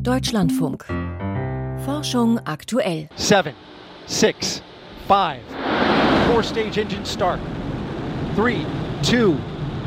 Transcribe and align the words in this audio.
Deutschlandfunk. 0.00 0.84
Forschung 1.84 2.38
aktuell. 2.44 3.08
7, 3.16 3.52
6, 4.06 4.62
5, 5.06 5.40
4 6.32 6.42
Stage 6.42 6.80
Engine 6.80 7.04
Start. 7.04 7.40
3, 8.36 8.64
2, 9.02 9.36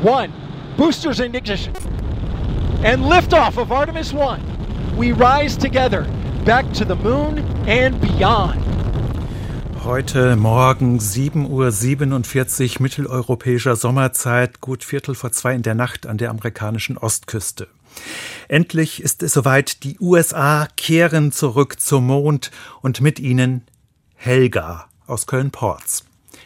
1. 0.02 0.32
Boosters 0.76 1.20
in 1.20 1.34
ignition. 1.34 1.74
And 2.82 3.04
liftoff 3.04 3.58
of 3.58 3.70
Artemis 3.70 4.12
1. 4.12 4.40
We 4.96 5.12
rise 5.12 5.56
together 5.56 6.06
back 6.44 6.72
to 6.72 6.84
the 6.84 6.96
moon 6.96 7.38
and 7.66 8.00
beyond. 8.00 8.60
Heute 9.84 10.36
Morgen 10.36 10.98
7.47 10.98 12.76
Uhr 12.76 12.82
mitteleuropäischer 12.82 13.76
Sommerzeit, 13.76 14.60
gut 14.60 14.84
Viertel 14.84 15.14
vor 15.14 15.32
zwei 15.32 15.54
in 15.54 15.62
der 15.62 15.74
Nacht 15.74 16.06
an 16.06 16.18
der 16.18 16.30
amerikanischen 16.30 16.98
Ostküste. 16.98 17.68
Endlich 18.50 19.00
ist 19.00 19.22
es 19.22 19.34
soweit, 19.34 19.84
die 19.84 19.96
USA 20.00 20.66
kehren 20.76 21.30
zurück 21.30 21.78
zum 21.78 22.08
Mond 22.08 22.50
und 22.82 23.00
mit 23.00 23.20
ihnen 23.20 23.62
Helga 24.16 24.88
aus 25.06 25.28
Köln-Porz. 25.28 26.02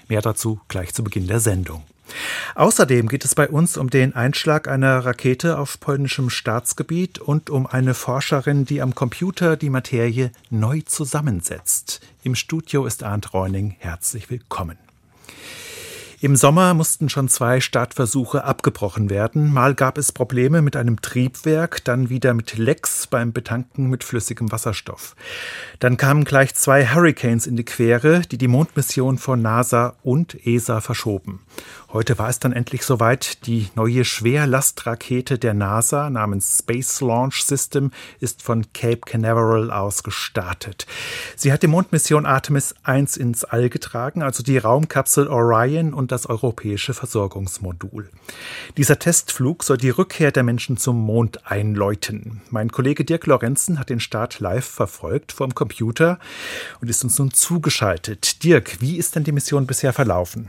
Mehr 0.09 0.21
dazu 0.21 0.61
gleich 0.69 0.93
zu 0.93 1.03
Beginn 1.03 1.29
der 1.29 1.41
Sendung. 1.41 1.83
Außerdem 2.57 3.09
geht 3.09 3.25
es 3.25 3.35
bei 3.35 3.49
uns 3.49 3.79
um 3.79 3.89
den 3.89 4.15
Einschlag 4.15 4.69
einer 4.69 4.99
Rakete 5.07 5.59
auf 5.59 5.81
polnischem 5.81 6.29
Staatsgebiet 6.29 7.21
und 7.21 7.49
um 7.49 7.67
eine 7.67 7.95
Forscherin, 7.95 8.67
die 8.67 8.83
am 8.83 8.95
Computer 8.95 9.57
die 9.57 9.71
Materie 9.71 10.31
neu 10.51 10.83
zusammensetzt. 10.85 12.03
Im 12.23 12.35
Studio 12.35 12.85
ist 12.85 13.03
Arndt 13.03 13.33
Reuning. 13.33 13.77
Herzlich 13.79 14.29
willkommen. 14.29 14.77
Im 16.25 16.37
Sommer 16.37 16.73
mussten 16.73 17.11
schon 17.11 17.29
zwei 17.29 17.61
Startversuche 17.61 18.45
abgebrochen 18.45 19.11
werden. 19.11 19.53
Mal 19.53 19.75
gab 19.75 19.99
es 19.99 20.11
Probleme 20.11 20.63
mit 20.63 20.75
einem 20.75 21.03
Triebwerk, 21.03 21.85
dann 21.85 22.09
wieder 22.09 22.33
mit 22.33 22.57
Lecks 22.57 23.07
beim 23.07 23.35
Betanken 23.35 23.91
mit 23.91 24.05
flüssigem 24.05 24.51
Wasserstoff. 24.51 25.17
Dann 25.81 25.99
kamen 25.99 26.25
gleich 26.25 26.55
zwei 26.55 26.87
Hurricanes 26.87 27.47
in 27.47 27.57
die 27.57 27.65
Quere, 27.67 28.23
die 28.23 28.39
die 28.39 28.49
Mondmission 28.49 29.19
von 29.19 29.43
NASA 29.43 29.97
und 30.03 30.47
ESA 30.47 30.81
verschoben. 30.81 31.41
Heute 31.95 32.19
war 32.19 32.29
es 32.29 32.41
dann 32.41 32.53
endlich 32.53 32.83
soweit. 32.83 33.47
Die 33.47 33.69
neue 33.77 34.05
Schwerlastrakete 34.05 35.39
der 35.39 35.55
NASA 35.55 36.11
namens 36.11 36.59
Space 36.59 37.01
Launch 37.01 37.45
System 37.45 37.93
ist 38.19 38.43
von 38.43 38.67
Cape 38.73 39.03
Canaveral 39.07 39.71
aus 39.71 40.03
gestartet. 40.03 40.89
Sie 41.37 41.53
hat 41.53 41.63
die 41.63 41.69
Mondmission 41.69 42.27
Artemis 42.27 42.75
1 42.83 43.17
ins 43.17 43.45
All 43.45 43.69
getragen, 43.69 44.23
also 44.23 44.43
die 44.43 44.59
Raumkapsel 44.59 45.29
Orion 45.29 45.95
und 45.95 46.11
das 46.11 46.27
europäische 46.27 46.95
Versorgungsmodul. 46.95 48.11
Dieser 48.77 48.99
Testflug 48.99 49.63
soll 49.63 49.77
die 49.77 49.91
Rückkehr 49.91 50.33
der 50.33 50.43
Menschen 50.43 50.77
zum 50.77 51.01
Mond 51.01 51.49
einläuten. 51.49 52.43
Mein 52.51 52.73
Kollege 52.73 53.05
Dirk 53.05 53.27
Lorenzen 53.27 53.79
hat 53.79 53.89
den 53.89 54.01
Start 54.01 54.41
live 54.41 54.67
verfolgt 54.67 55.31
vom 55.31 55.55
Computer 55.55 56.19
und 56.81 56.91
ist 56.91 57.05
uns 57.05 57.17
nun 57.21 57.33
zugeschaltet. 57.33 58.43
Dirk, 58.43 58.81
wie 58.81 58.97
ist 58.97 59.15
denn 59.15 59.23
die 59.23 59.31
Mission 59.31 59.69
bisher 59.69 59.93
verlaufen? 59.93 60.49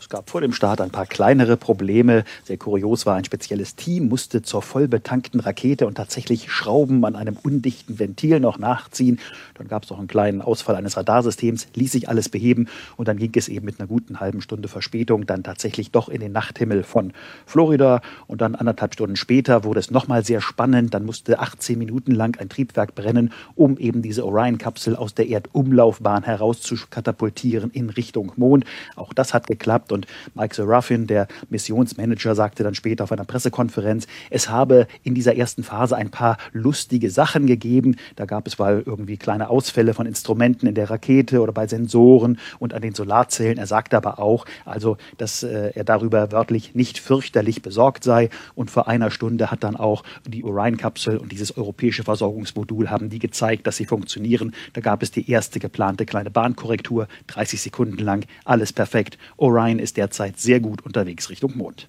Es 0.00 0.08
gab 0.08 0.30
vor 0.30 0.40
dem 0.40 0.52
Start 0.52 0.80
ein 0.80 0.90
paar 0.90 1.06
kleinere 1.06 1.56
Probleme. 1.56 2.22
Sehr 2.44 2.56
kurios 2.56 3.04
war, 3.04 3.16
ein 3.16 3.24
spezielles 3.24 3.74
Team 3.74 4.08
musste 4.08 4.42
zur 4.42 4.62
vollbetankten 4.62 5.40
Rakete 5.40 5.86
und 5.88 5.96
tatsächlich 5.96 6.52
Schrauben 6.52 7.04
an 7.04 7.16
einem 7.16 7.36
undichten 7.36 7.98
Ventil 7.98 8.38
noch 8.38 8.58
nachziehen. 8.58 9.18
Dann 9.54 9.66
gab 9.66 9.82
es 9.82 9.90
noch 9.90 9.98
einen 9.98 10.06
kleinen 10.06 10.40
Ausfall 10.40 10.76
eines 10.76 10.96
Radarsystems, 10.96 11.66
ließ 11.74 11.92
sich 11.92 12.08
alles 12.08 12.28
beheben 12.28 12.68
und 12.96 13.08
dann 13.08 13.16
ging 13.16 13.32
es 13.34 13.48
eben 13.48 13.66
mit 13.66 13.80
einer 13.80 13.88
guten 13.88 14.20
halben 14.20 14.40
Stunde 14.40 14.68
Verspätung 14.68 15.26
dann 15.26 15.42
tatsächlich 15.42 15.90
doch 15.90 16.08
in 16.08 16.20
den 16.20 16.32
Nachthimmel 16.32 16.84
von 16.84 17.12
Florida 17.44 18.00
und 18.28 18.40
dann 18.40 18.54
anderthalb 18.54 18.94
Stunden 18.94 19.16
später 19.16 19.64
wurde 19.64 19.80
es 19.80 19.90
nochmal 19.90 20.24
sehr 20.24 20.40
spannend. 20.40 20.94
Dann 20.94 21.04
musste 21.04 21.40
18 21.40 21.76
Minuten 21.76 22.12
lang 22.12 22.38
ein 22.38 22.48
Triebwerk 22.48 22.94
brennen, 22.94 23.32
um 23.56 23.76
eben 23.78 24.02
diese 24.02 24.24
Orion-Kapsel 24.24 24.94
aus 24.94 25.14
der 25.14 25.28
Erdumlaufbahn 25.28 26.22
heraus 26.22 26.60
zu 26.60 26.76
katapultieren 26.88 27.70
in 27.72 27.90
Richtung 27.90 28.32
Mond. 28.36 28.64
Auch 28.94 29.12
das 29.12 29.34
hat 29.34 29.48
geklappt 29.48 29.87
und 29.92 30.06
Mike 30.34 30.54
Serafin, 30.54 31.06
der 31.06 31.28
Missionsmanager, 31.50 32.34
sagte 32.34 32.62
dann 32.62 32.74
später 32.74 33.04
auf 33.04 33.12
einer 33.12 33.24
Pressekonferenz, 33.24 34.06
es 34.30 34.48
habe 34.48 34.86
in 35.02 35.14
dieser 35.14 35.36
ersten 35.36 35.62
Phase 35.62 35.96
ein 35.96 36.10
paar 36.10 36.38
lustige 36.52 37.10
Sachen 37.10 37.46
gegeben. 37.46 37.96
Da 38.16 38.24
gab 38.24 38.46
es 38.46 38.58
mal 38.58 38.82
irgendwie 38.84 39.16
kleine 39.16 39.50
Ausfälle 39.50 39.94
von 39.94 40.06
Instrumenten 40.06 40.66
in 40.66 40.74
der 40.74 40.90
Rakete 40.90 41.40
oder 41.40 41.52
bei 41.52 41.66
Sensoren 41.66 42.38
und 42.58 42.74
an 42.74 42.82
den 42.82 42.94
Solarzellen. 42.94 43.58
Er 43.58 43.66
sagte 43.66 43.96
aber 43.96 44.18
auch, 44.18 44.46
also, 44.64 44.96
dass 45.16 45.42
äh, 45.42 45.72
er 45.74 45.84
darüber 45.84 46.32
wörtlich 46.32 46.74
nicht 46.74 46.98
fürchterlich 46.98 47.62
besorgt 47.62 48.04
sei. 48.04 48.30
Und 48.54 48.70
vor 48.70 48.88
einer 48.88 49.10
Stunde 49.10 49.50
hat 49.50 49.64
dann 49.64 49.76
auch 49.76 50.04
die 50.26 50.44
Orion-Kapsel 50.44 51.16
und 51.18 51.32
dieses 51.32 51.56
europäische 51.56 52.04
Versorgungsmodul 52.04 52.90
haben 52.90 53.10
die 53.10 53.18
gezeigt, 53.18 53.66
dass 53.66 53.76
sie 53.76 53.86
funktionieren. 53.86 54.54
Da 54.72 54.80
gab 54.80 55.02
es 55.02 55.10
die 55.10 55.30
erste 55.30 55.58
geplante 55.58 56.06
kleine 56.06 56.30
Bahnkorrektur, 56.30 57.08
30 57.28 57.60
Sekunden 57.60 58.02
lang, 58.02 58.24
alles 58.44 58.72
perfekt. 58.72 59.18
Orion 59.36 59.77
ist 59.78 59.88
ist 59.88 59.96
derzeit 59.96 60.38
sehr 60.38 60.60
gut 60.60 60.84
unterwegs 60.84 61.30
Richtung 61.30 61.56
Mond. 61.56 61.88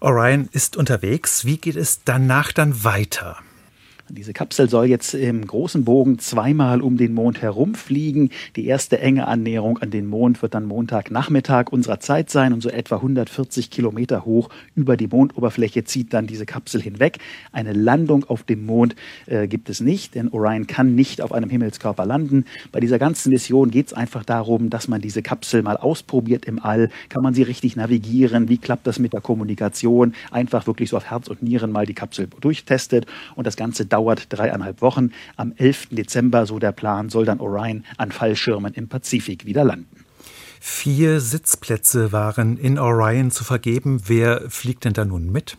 Orion 0.00 0.48
ist 0.52 0.76
unterwegs. 0.76 1.44
Wie 1.44 1.58
geht 1.58 1.76
es 1.76 2.02
danach 2.04 2.52
dann 2.52 2.84
weiter? 2.84 3.38
Diese 4.10 4.34
Kapsel 4.34 4.68
soll 4.68 4.84
jetzt 4.86 5.14
im 5.14 5.46
großen 5.46 5.84
Bogen 5.84 6.18
zweimal 6.18 6.82
um 6.82 6.98
den 6.98 7.14
Mond 7.14 7.40
herumfliegen. 7.40 8.28
Die 8.54 8.66
erste 8.66 8.98
enge 9.00 9.26
Annäherung 9.26 9.78
an 9.78 9.90
den 9.90 10.06
Mond 10.06 10.42
wird 10.42 10.52
dann 10.52 10.66
Montagnachmittag 10.66 11.72
unserer 11.72 12.00
Zeit 12.00 12.28
sein 12.28 12.52
und 12.52 12.60
so 12.60 12.68
etwa 12.68 12.96
140 12.96 13.70
Kilometer 13.70 14.26
hoch 14.26 14.50
über 14.74 14.98
die 14.98 15.06
Mondoberfläche 15.06 15.84
zieht 15.84 16.12
dann 16.12 16.26
diese 16.26 16.44
Kapsel 16.44 16.82
hinweg. 16.82 17.16
Eine 17.50 17.72
Landung 17.72 18.24
auf 18.24 18.42
dem 18.42 18.66
Mond 18.66 18.94
äh, 19.24 19.48
gibt 19.48 19.70
es 19.70 19.80
nicht, 19.80 20.14
denn 20.16 20.28
Orion 20.28 20.66
kann 20.66 20.94
nicht 20.94 21.22
auf 21.22 21.32
einem 21.32 21.48
Himmelskörper 21.48 22.04
landen. 22.04 22.44
Bei 22.72 22.80
dieser 22.80 22.98
ganzen 22.98 23.30
Mission 23.30 23.70
geht 23.70 23.86
es 23.86 23.92
einfach 23.94 24.22
darum, 24.22 24.68
dass 24.68 24.86
man 24.86 25.00
diese 25.00 25.22
Kapsel 25.22 25.62
mal 25.62 25.78
ausprobiert 25.78 26.44
im 26.44 26.62
All. 26.62 26.90
Kann 27.08 27.22
man 27.22 27.32
sie 27.32 27.42
richtig 27.42 27.74
navigieren? 27.74 28.50
Wie 28.50 28.58
klappt 28.58 28.86
das 28.86 28.98
mit 28.98 29.14
der 29.14 29.22
Kommunikation? 29.22 30.14
Einfach 30.30 30.66
wirklich 30.66 30.90
so 30.90 30.98
auf 30.98 31.06
Herz 31.06 31.28
und 31.28 31.42
Nieren 31.42 31.72
mal 31.72 31.86
die 31.86 31.94
Kapsel 31.94 32.28
durchtestet 32.42 33.06
und 33.34 33.46
das 33.46 33.56
Ganze 33.56 33.86
dauert 33.94 34.26
dreieinhalb 34.28 34.82
Wochen. 34.82 35.12
Am 35.36 35.52
11. 35.56 35.90
Dezember, 35.92 36.46
so 36.46 36.58
der 36.58 36.72
Plan, 36.72 37.10
soll 37.10 37.24
dann 37.24 37.38
Orion 37.38 37.84
an 37.96 38.10
Fallschirmen 38.10 38.74
im 38.74 38.88
Pazifik 38.88 39.46
wieder 39.46 39.62
landen. 39.62 40.04
Vier 40.60 41.20
Sitzplätze 41.20 42.10
waren 42.10 42.56
in 42.56 42.78
Orion 42.78 43.30
zu 43.30 43.44
vergeben. 43.44 44.00
Wer 44.06 44.50
fliegt 44.50 44.84
denn 44.84 44.94
da 44.94 45.04
nun 45.04 45.30
mit? 45.30 45.56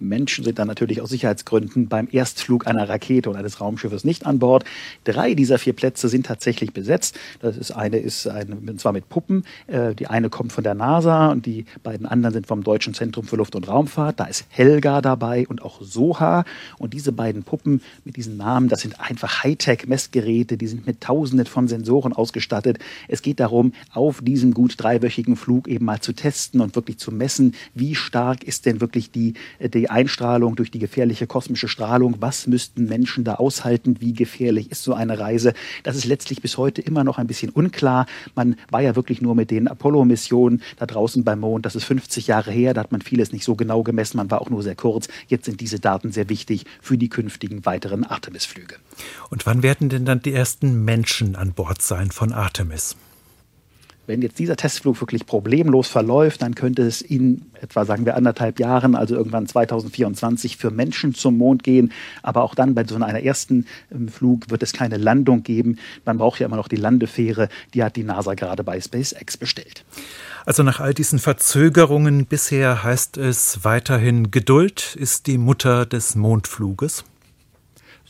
Menschen 0.00 0.44
sind 0.44 0.58
dann 0.58 0.66
natürlich 0.66 1.00
aus 1.00 1.10
Sicherheitsgründen 1.10 1.88
beim 1.88 2.08
Erstflug 2.10 2.66
einer 2.66 2.88
Rakete 2.88 3.30
und 3.30 3.36
eines 3.36 3.60
Raumschiffes 3.60 4.04
nicht 4.04 4.26
an 4.26 4.38
Bord. 4.38 4.64
Drei 5.04 5.34
dieser 5.34 5.58
vier 5.58 5.74
Plätze 5.74 6.08
sind 6.08 6.26
tatsächlich 6.26 6.72
besetzt. 6.72 7.18
Das 7.40 7.56
ist 7.56 7.70
eine 7.70 7.98
ist 7.98 8.26
eine, 8.26 8.56
und 8.56 8.80
zwar 8.80 8.92
mit 8.92 9.08
Puppen. 9.08 9.44
Äh, 9.66 9.94
die 9.94 10.06
eine 10.06 10.30
kommt 10.30 10.52
von 10.52 10.64
der 10.64 10.74
NASA 10.74 11.30
und 11.30 11.46
die 11.46 11.66
beiden 11.82 12.06
anderen 12.06 12.32
sind 12.32 12.46
vom 12.46 12.64
Deutschen 12.64 12.94
Zentrum 12.94 13.26
für 13.26 13.36
Luft- 13.36 13.54
und 13.54 13.68
Raumfahrt. 13.68 14.18
Da 14.18 14.24
ist 14.24 14.46
Helga 14.48 15.00
dabei 15.02 15.46
und 15.46 15.62
auch 15.62 15.82
Soha. 15.82 16.44
Und 16.78 16.94
diese 16.94 17.12
beiden 17.12 17.42
Puppen 17.42 17.82
mit 18.04 18.16
diesen 18.16 18.36
Namen, 18.36 18.68
das 18.68 18.80
sind 18.80 19.00
einfach 19.00 19.44
Hightech-Messgeräte. 19.44 20.56
Die 20.56 20.66
sind 20.66 20.86
mit 20.86 21.00
Tausenden 21.00 21.46
von 21.46 21.68
Sensoren 21.68 22.12
ausgestattet. 22.12 22.78
Es 23.08 23.22
geht 23.22 23.40
darum, 23.40 23.72
auf 23.92 24.20
diesem 24.22 24.54
gut 24.54 24.74
dreiwöchigen 24.78 25.36
Flug 25.36 25.68
eben 25.68 25.84
mal 25.84 26.00
zu 26.00 26.14
testen 26.14 26.60
und 26.60 26.74
wirklich 26.74 26.98
zu 26.98 27.12
messen, 27.12 27.54
wie 27.74 27.94
stark 27.94 28.44
ist 28.44 28.66
denn 28.66 28.80
wirklich 28.80 29.10
die, 29.10 29.34
die 29.60 29.89
Einstrahlung, 29.90 30.56
durch 30.56 30.70
die 30.70 30.78
gefährliche 30.78 31.26
kosmische 31.26 31.68
Strahlung. 31.68 32.16
Was 32.20 32.46
müssten 32.46 32.86
Menschen 32.86 33.24
da 33.24 33.34
aushalten? 33.34 33.96
Wie 34.00 34.12
gefährlich 34.12 34.70
ist 34.70 34.82
so 34.82 34.94
eine 34.94 35.18
Reise? 35.18 35.52
Das 35.82 35.96
ist 35.96 36.04
letztlich 36.04 36.42
bis 36.42 36.56
heute 36.56 36.80
immer 36.80 37.04
noch 37.04 37.18
ein 37.18 37.26
bisschen 37.26 37.50
unklar. 37.50 38.06
Man 38.34 38.56
war 38.70 38.80
ja 38.80 38.96
wirklich 38.96 39.20
nur 39.20 39.34
mit 39.34 39.50
den 39.50 39.68
Apollo-Missionen 39.68 40.62
da 40.76 40.86
draußen 40.86 41.24
beim 41.24 41.40
Mond. 41.40 41.66
Das 41.66 41.76
ist 41.76 41.84
50 41.84 42.26
Jahre 42.26 42.50
her. 42.50 42.74
Da 42.74 42.82
hat 42.82 42.92
man 42.92 43.02
vieles 43.02 43.32
nicht 43.32 43.44
so 43.44 43.54
genau 43.54 43.82
gemessen. 43.82 44.16
Man 44.16 44.30
war 44.30 44.40
auch 44.40 44.50
nur 44.50 44.62
sehr 44.62 44.76
kurz. 44.76 45.08
Jetzt 45.28 45.44
sind 45.44 45.60
diese 45.60 45.80
Daten 45.80 46.12
sehr 46.12 46.28
wichtig 46.28 46.64
für 46.80 46.96
die 46.96 47.08
künftigen 47.08 47.64
weiteren 47.66 48.04
Artemis-Flüge. 48.04 48.76
Und 49.30 49.46
wann 49.46 49.62
werden 49.62 49.88
denn 49.88 50.04
dann 50.04 50.22
die 50.22 50.32
ersten 50.32 50.84
Menschen 50.84 51.36
an 51.36 51.52
Bord 51.52 51.82
sein 51.82 52.10
von 52.10 52.32
Artemis? 52.32 52.96
Wenn 54.06 54.22
jetzt 54.22 54.38
dieser 54.38 54.56
Testflug 54.56 55.00
wirklich 55.00 55.26
problemlos 55.26 55.88
verläuft, 55.88 56.42
dann 56.42 56.54
könnte 56.54 56.82
es 56.82 57.00
in 57.00 57.42
etwa, 57.60 57.84
sagen 57.84 58.04
wir, 58.06 58.16
anderthalb 58.16 58.58
Jahren, 58.58 58.94
also 58.94 59.14
irgendwann 59.14 59.46
2024, 59.46 60.56
für 60.56 60.70
Menschen 60.70 61.14
zum 61.14 61.38
Mond 61.38 61.62
gehen. 61.62 61.92
Aber 62.22 62.42
auch 62.42 62.54
dann 62.54 62.74
bei 62.74 62.84
so 62.84 62.96
einer 62.96 63.22
ersten 63.22 63.66
ähm, 63.92 64.08
Flug 64.08 64.50
wird 64.50 64.62
es 64.62 64.72
keine 64.72 64.96
Landung 64.96 65.42
geben. 65.42 65.78
Man 66.04 66.18
braucht 66.18 66.40
ja 66.40 66.46
immer 66.46 66.56
noch 66.56 66.68
die 66.68 66.76
Landefähre. 66.76 67.48
Die 67.74 67.84
hat 67.84 67.96
die 67.96 68.04
NASA 68.04 68.34
gerade 68.34 68.64
bei 68.64 68.80
SpaceX 68.80 69.36
bestellt. 69.36 69.84
Also 70.46 70.62
nach 70.62 70.80
all 70.80 70.94
diesen 70.94 71.18
Verzögerungen 71.18 72.26
bisher 72.26 72.82
heißt 72.82 73.16
es 73.18 73.64
weiterhin 73.64 74.30
Geduld 74.30 74.96
ist 74.96 75.26
die 75.26 75.38
Mutter 75.38 75.86
des 75.86 76.16
Mondfluges. 76.16 77.04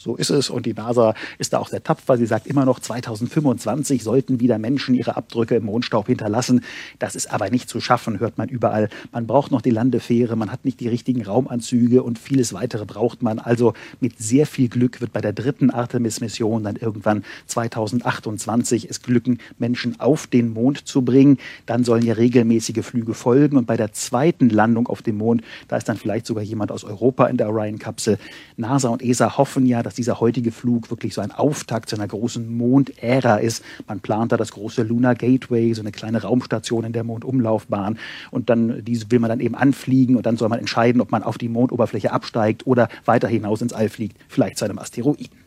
So 0.00 0.16
ist 0.16 0.30
es. 0.30 0.48
Und 0.48 0.64
die 0.64 0.72
NASA 0.72 1.14
ist 1.38 1.52
da 1.52 1.58
auch 1.58 1.68
sehr 1.68 1.82
tapfer. 1.82 2.16
Sie 2.16 2.24
sagt 2.24 2.46
immer 2.46 2.64
noch, 2.64 2.80
2025 2.80 4.02
sollten 4.02 4.40
wieder 4.40 4.58
Menschen 4.58 4.94
ihre 4.94 5.16
Abdrücke 5.16 5.56
im 5.56 5.66
Mondstaub 5.66 6.06
hinterlassen. 6.06 6.64
Das 6.98 7.14
ist 7.14 7.30
aber 7.30 7.50
nicht 7.50 7.68
zu 7.68 7.80
schaffen, 7.82 8.18
hört 8.18 8.38
man 8.38 8.48
überall. 8.48 8.88
Man 9.12 9.26
braucht 9.26 9.50
noch 9.50 9.60
die 9.60 9.70
Landefähre, 9.70 10.36
man 10.36 10.50
hat 10.50 10.64
nicht 10.64 10.80
die 10.80 10.88
richtigen 10.88 11.22
Raumanzüge 11.22 12.02
und 12.02 12.18
vieles 12.18 12.54
weitere 12.54 12.86
braucht 12.86 13.22
man. 13.22 13.38
Also 13.38 13.74
mit 14.00 14.18
sehr 14.18 14.46
viel 14.46 14.70
Glück 14.70 15.02
wird 15.02 15.12
bei 15.12 15.20
der 15.20 15.34
dritten 15.34 15.70
Artemis-Mission 15.70 16.64
dann 16.64 16.76
irgendwann 16.76 17.22
2028 17.46 18.88
es 18.88 19.02
glücken, 19.02 19.36
Menschen 19.58 20.00
auf 20.00 20.26
den 20.26 20.54
Mond 20.54 20.88
zu 20.88 21.02
bringen. 21.02 21.36
Dann 21.66 21.84
sollen 21.84 22.06
ja 22.06 22.14
regelmäßige 22.14 22.82
Flüge 22.82 23.12
folgen. 23.12 23.58
Und 23.58 23.66
bei 23.66 23.76
der 23.76 23.92
zweiten 23.92 24.48
Landung 24.48 24.86
auf 24.86 25.02
dem 25.02 25.18
Mond, 25.18 25.42
da 25.68 25.76
ist 25.76 25.90
dann 25.90 25.98
vielleicht 25.98 26.24
sogar 26.24 26.42
jemand 26.42 26.72
aus 26.72 26.84
Europa 26.84 27.26
in 27.26 27.36
der 27.36 27.50
Orion-Kapsel. 27.50 28.18
NASA 28.56 28.88
und 28.88 29.02
ESA 29.02 29.36
hoffen 29.36 29.66
ja, 29.66 29.82
dass 29.82 29.89
dieser 29.94 30.20
heutige 30.20 30.52
Flug 30.52 30.90
wirklich 30.90 31.14
so 31.14 31.20
ein 31.20 31.32
Auftakt 31.32 31.88
zu 31.88 31.96
einer 31.96 32.08
großen 32.08 32.56
Mondära 32.56 33.36
ist. 33.36 33.64
Man 33.86 34.00
plant 34.00 34.32
da 34.32 34.36
das 34.36 34.52
große 34.52 34.82
Lunar 34.82 35.14
Gateway, 35.14 35.72
so 35.74 35.80
eine 35.82 35.92
kleine 35.92 36.22
Raumstation 36.22 36.84
in 36.84 36.92
der 36.92 37.04
Mondumlaufbahn. 37.04 37.98
Und 38.30 38.50
dann 38.50 38.84
diese 38.84 39.10
will 39.10 39.18
man 39.18 39.30
dann 39.30 39.40
eben 39.40 39.54
anfliegen 39.54 40.16
und 40.16 40.26
dann 40.26 40.36
soll 40.36 40.48
man 40.48 40.58
entscheiden, 40.58 41.00
ob 41.00 41.10
man 41.10 41.22
auf 41.22 41.38
die 41.38 41.48
Mondoberfläche 41.48 42.12
absteigt 42.12 42.66
oder 42.66 42.88
weiter 43.04 43.28
hinaus 43.28 43.62
ins 43.62 43.72
All 43.72 43.88
fliegt, 43.88 44.16
vielleicht 44.28 44.58
zu 44.58 44.64
einem 44.64 44.78
Asteroiden. 44.78 45.39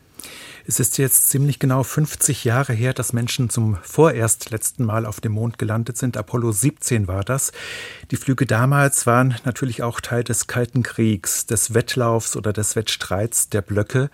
Es 0.66 0.80
ist 0.80 0.98
jetzt 0.98 1.30
ziemlich 1.30 1.60
genau 1.60 1.84
50 1.84 2.46
Jahre 2.46 2.72
her, 2.72 2.94
dass 2.94 3.12
Menschen 3.12 3.50
zum 3.50 3.78
vorerst 3.84 4.50
letzten 4.50 4.86
Mal 4.86 5.06
auf 5.06 5.20
dem 5.20 5.34
Mond 5.34 5.58
gelandet 5.58 5.98
sind. 5.98 6.16
Apollo 6.16 6.54
17 6.54 7.10
war 7.10 7.26
das. 7.26 7.52
Die 8.12 8.16
Flüge 8.16 8.46
damals 8.46 9.06
waren 9.06 9.36
natürlich 9.44 9.84
auch 9.84 10.00
Teil 10.00 10.24
des 10.24 10.48
Kalten 10.48 10.82
Kriegs, 10.82 11.46
des 11.46 11.74
Wettlaufs 11.74 12.38
oder 12.38 12.54
des 12.54 12.78
Wettstreits 12.78 13.50
der 13.50 13.62
Blöcke. 13.62 14.10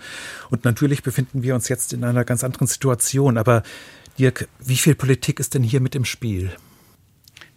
Und 0.49 0.65
natürlich 0.65 1.03
befinden 1.03 1.43
wir 1.43 1.53
uns 1.53 1.69
jetzt 1.69 1.93
in 1.93 2.03
einer 2.03 2.25
ganz 2.25 2.43
anderen 2.43 2.65
Situation. 2.65 3.37
Aber 3.37 3.61
Dirk, 4.17 4.47
wie 4.59 4.77
viel 4.77 4.95
Politik 4.95 5.39
ist 5.39 5.53
denn 5.53 5.63
hier 5.63 5.81
mit 5.81 5.93
im 5.93 6.03
Spiel? 6.03 6.51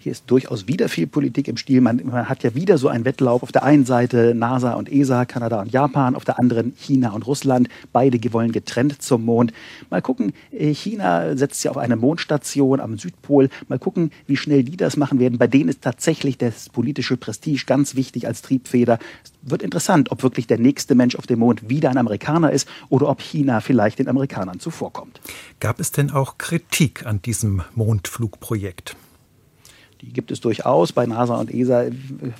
Hier 0.02 0.10
ist 0.10 0.24
durchaus 0.26 0.66
wieder 0.66 0.88
viel 0.88 1.06
Politik 1.06 1.46
im 1.46 1.56
Spiel. 1.56 1.80
Man, 1.80 2.02
man, 2.04 2.28
hat 2.28 2.42
ja 2.42 2.56
wieder 2.56 2.76
so 2.76 2.88
einen 2.88 3.04
Wettlauf. 3.04 3.44
Auf 3.44 3.52
der 3.52 3.62
einen 3.62 3.84
Seite 3.84 4.34
NASA 4.34 4.72
und 4.72 4.90
ESA, 4.90 5.26
Kanada 5.26 5.60
und 5.60 5.70
Japan, 5.70 6.16
auf 6.16 6.24
der 6.24 6.40
anderen 6.40 6.72
China 6.76 7.12
und 7.12 7.24
Russland. 7.24 7.68
Beide 7.92 8.18
wollen 8.32 8.50
getrennt 8.50 9.00
zum 9.00 9.24
Mond. 9.24 9.52
Mal 9.90 10.02
gucken, 10.02 10.32
äh, 10.50 10.74
China 10.74 11.36
setzt 11.36 11.62
ja 11.62 11.70
auf 11.70 11.76
eine 11.76 11.94
Mondstation 11.94 12.80
am 12.80 12.98
Südpol. 12.98 13.48
Mal 13.68 13.78
gucken, 13.78 14.10
wie 14.26 14.36
schnell 14.36 14.64
die 14.64 14.76
das 14.76 14.96
machen 14.96 15.20
werden. 15.20 15.38
Bei 15.38 15.46
denen 15.46 15.68
ist 15.68 15.82
tatsächlich 15.82 16.36
das 16.36 16.68
politische 16.68 17.16
Prestige 17.16 17.62
ganz 17.64 17.94
wichtig 17.94 18.26
als 18.26 18.42
Triebfeder. 18.42 18.98
Es 19.22 19.30
wird 19.42 19.62
interessant, 19.62 20.10
ob 20.10 20.24
wirklich 20.24 20.48
der 20.48 20.58
nächste 20.58 20.96
Mensch 20.96 21.14
auf 21.14 21.28
dem 21.28 21.38
Mond 21.38 21.68
wieder 21.68 21.90
ein 21.90 21.96
Amerikaner 21.96 22.50
ist 22.50 22.66
oder 22.88 23.08
ob 23.08 23.20
China 23.20 23.60
vielleicht 23.60 24.00
den 24.00 24.08
Amerikanern 24.08 24.58
zuvorkommt. 24.58 25.20
Gab 25.60 25.78
es 25.78 25.92
denn 25.92 26.10
auch 26.10 26.38
Kritik 26.38 27.06
an 27.06 27.22
diesem 27.22 27.62
Mondflugprojekt? 27.76 28.96
Die 30.02 30.12
gibt 30.12 30.32
es 30.32 30.40
durchaus. 30.40 30.92
Bei 30.92 31.06
NASA 31.06 31.36
und 31.36 31.54
ESA 31.54 31.84
äh, 31.84 31.92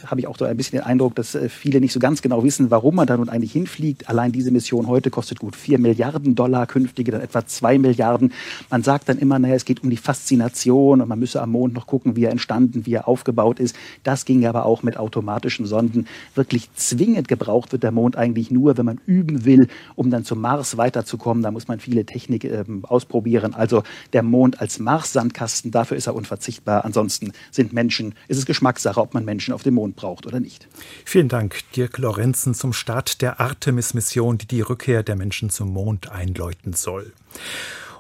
habe 0.07 0.21
ich 0.21 0.27
auch 0.27 0.37
so 0.37 0.45
ein 0.45 0.57
bisschen 0.57 0.81
den 0.81 0.85
Eindruck, 0.85 1.15
dass 1.15 1.37
äh, 1.37 1.49
viele 1.49 1.81
nicht 1.81 1.93
so 1.93 2.01
ganz 2.01 2.21
genau 2.21 2.43
wissen, 2.43 2.73
warum 2.73 2.97
man 2.97 3.07
da 3.07 3.17
nun 3.17 3.29
eigentlich 3.29 3.53
hinfliegt. 3.53 4.09
Allein 4.09 4.33
diese 4.33 4.51
Mission 4.51 4.89
heute 4.89 5.11
kostet 5.11 5.39
gut 5.39 5.55
4 5.55 5.79
Milliarden 5.79 6.35
Dollar, 6.35 6.67
künftige 6.67 7.13
dann 7.13 7.21
etwa 7.21 7.47
2 7.47 7.79
Milliarden. 7.79 8.33
Man 8.69 8.83
sagt 8.83 9.09
dann 9.09 9.19
immer, 9.19 9.39
naja, 9.39 9.55
es 9.55 9.65
geht 9.65 9.85
um 9.85 9.91
die 9.91 9.97
Faszination 9.97 11.01
und 11.01 11.09
man 11.09 11.21
müsse 11.21 11.41
am 11.41 11.51
Mond 11.51 11.75
noch 11.75 11.87
gucken, 11.87 12.17
wie 12.17 12.25
er 12.25 12.33
entstanden, 12.33 12.85
wie 12.85 12.95
er 12.95 13.07
aufgebaut 13.07 13.61
ist. 13.61 13.77
Das 14.03 14.25
ging 14.25 14.45
aber 14.45 14.67
auch 14.67 14.83
mit 14.83 14.97
automatischen 14.97 15.65
Sonden. 15.65 16.09
Wirklich 16.35 16.73
zwingend 16.75 17.29
gebraucht 17.29 17.71
wird 17.71 17.85
der 17.85 17.93
Mond 17.93 18.17
eigentlich 18.17 18.51
nur, 18.51 18.77
wenn 18.77 18.87
man 18.87 19.01
üben 19.07 19.45
will, 19.45 19.69
um 19.95 20.11
dann 20.11 20.25
zum 20.25 20.41
Mars 20.41 20.79
weiterzukommen. 20.79 21.45
Da 21.45 21.53
muss 21.53 21.69
man 21.69 21.79
viele 21.79 22.05
Technik 22.07 22.45
äh, 22.45 22.65
ausprobieren. 22.83 23.55
Also 23.55 23.85
der 24.13 24.25
Mond 24.25 24.61
als 24.61 24.81
Mars-Sandkasten, 24.81 25.71
dafür 25.71 25.97
ist 25.97 26.09
er 26.09 26.17
unverzichtbar. 26.17 26.85
Ansonsten 26.85 27.33
sind 27.55 27.73
Menschen, 27.73 28.15
ist 28.29 28.39
es 28.39 28.47
Geschmackssache, 28.47 29.01
ob 29.01 29.15
man 29.15 29.25
Menschen 29.25 29.55
auf 29.55 29.63
dem 29.63 29.75
Mond 29.75 29.97
braucht 29.97 30.27
oder 30.27 30.41
nicht. 30.41 30.67
Vielen 31.05 31.29
Dank, 31.29 31.61
Dirk 31.77 31.99
Lorenzen, 31.99 32.55
zum 32.55 32.73
Start 32.73 33.23
der 33.23 33.41
Artemis-Mission, 33.41 34.39
die 34.39 34.47
die 34.47 34.61
Rückkehr 34.61 35.03
der 35.03 35.17
Menschen 35.17 35.51
zum 35.51 35.73
Mond 35.73 36.11
einläuten 36.11 36.73
soll. 36.73 37.13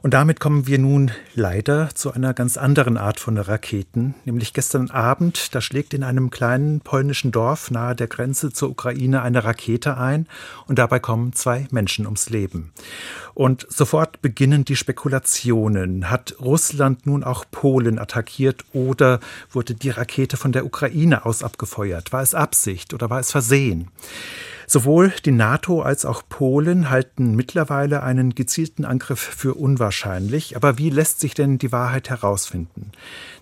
Und 0.02 0.14
damit 0.14 0.40
kommen 0.40 0.66
wir 0.66 0.80
nun 0.80 1.12
leider 1.36 1.90
zu 1.94 2.12
einer 2.12 2.34
ganz 2.34 2.56
anderen 2.56 2.96
Art 2.96 3.20
von 3.20 3.38
Raketen, 3.38 4.16
nämlich 4.24 4.52
gestern 4.52 4.90
Abend, 4.90 5.54
da 5.54 5.60
schlägt 5.60 5.94
in 5.94 6.02
einem 6.02 6.30
kleinen 6.30 6.80
polnischen 6.80 7.30
Dorf 7.30 7.70
nahe 7.70 7.94
der 7.94 8.08
Grenze 8.08 8.52
zur 8.52 8.70
Ukraine 8.70 9.22
eine 9.22 9.44
Rakete 9.44 9.96
ein 9.96 10.26
und 10.66 10.80
dabei 10.80 10.98
kommen 10.98 11.34
zwei 11.34 11.68
Menschen 11.70 12.06
ums 12.06 12.30
Leben. 12.30 12.72
Und 13.34 13.64
sofort 13.70 14.20
beginnen 14.22 14.64
die 14.64 14.74
Spekulationen. 14.74 16.10
Hat 16.10 16.34
Russland 16.40 17.06
nun 17.06 17.22
auch 17.22 17.44
Polen 17.48 18.00
attackiert 18.00 18.64
oder 18.72 19.20
wurde 19.52 19.74
die 19.74 19.90
Rakete 19.90 20.36
von 20.36 20.50
der 20.50 20.66
Ukraine 20.66 21.24
aus 21.24 21.44
abgefeuert? 21.44 22.12
War 22.12 22.22
es 22.22 22.34
Absicht 22.34 22.92
oder 22.92 23.08
war 23.08 23.20
es 23.20 23.30
Versehen? 23.30 23.88
Sowohl 24.66 25.12
die 25.24 25.32
NATO 25.32 25.82
als 25.82 26.04
auch 26.04 26.22
Polen 26.28 26.90
halten 26.90 27.34
mittlerweile 27.34 28.02
einen 28.02 28.34
gezielten 28.34 28.84
Angriff 28.84 29.20
für 29.20 29.54
unwahrscheinlich. 29.54 30.56
Aber 30.56 30.78
wie 30.78 30.90
lässt 30.90 31.20
sich 31.20 31.34
denn 31.34 31.58
die 31.58 31.72
Wahrheit 31.72 32.10
herausfinden? 32.10 32.92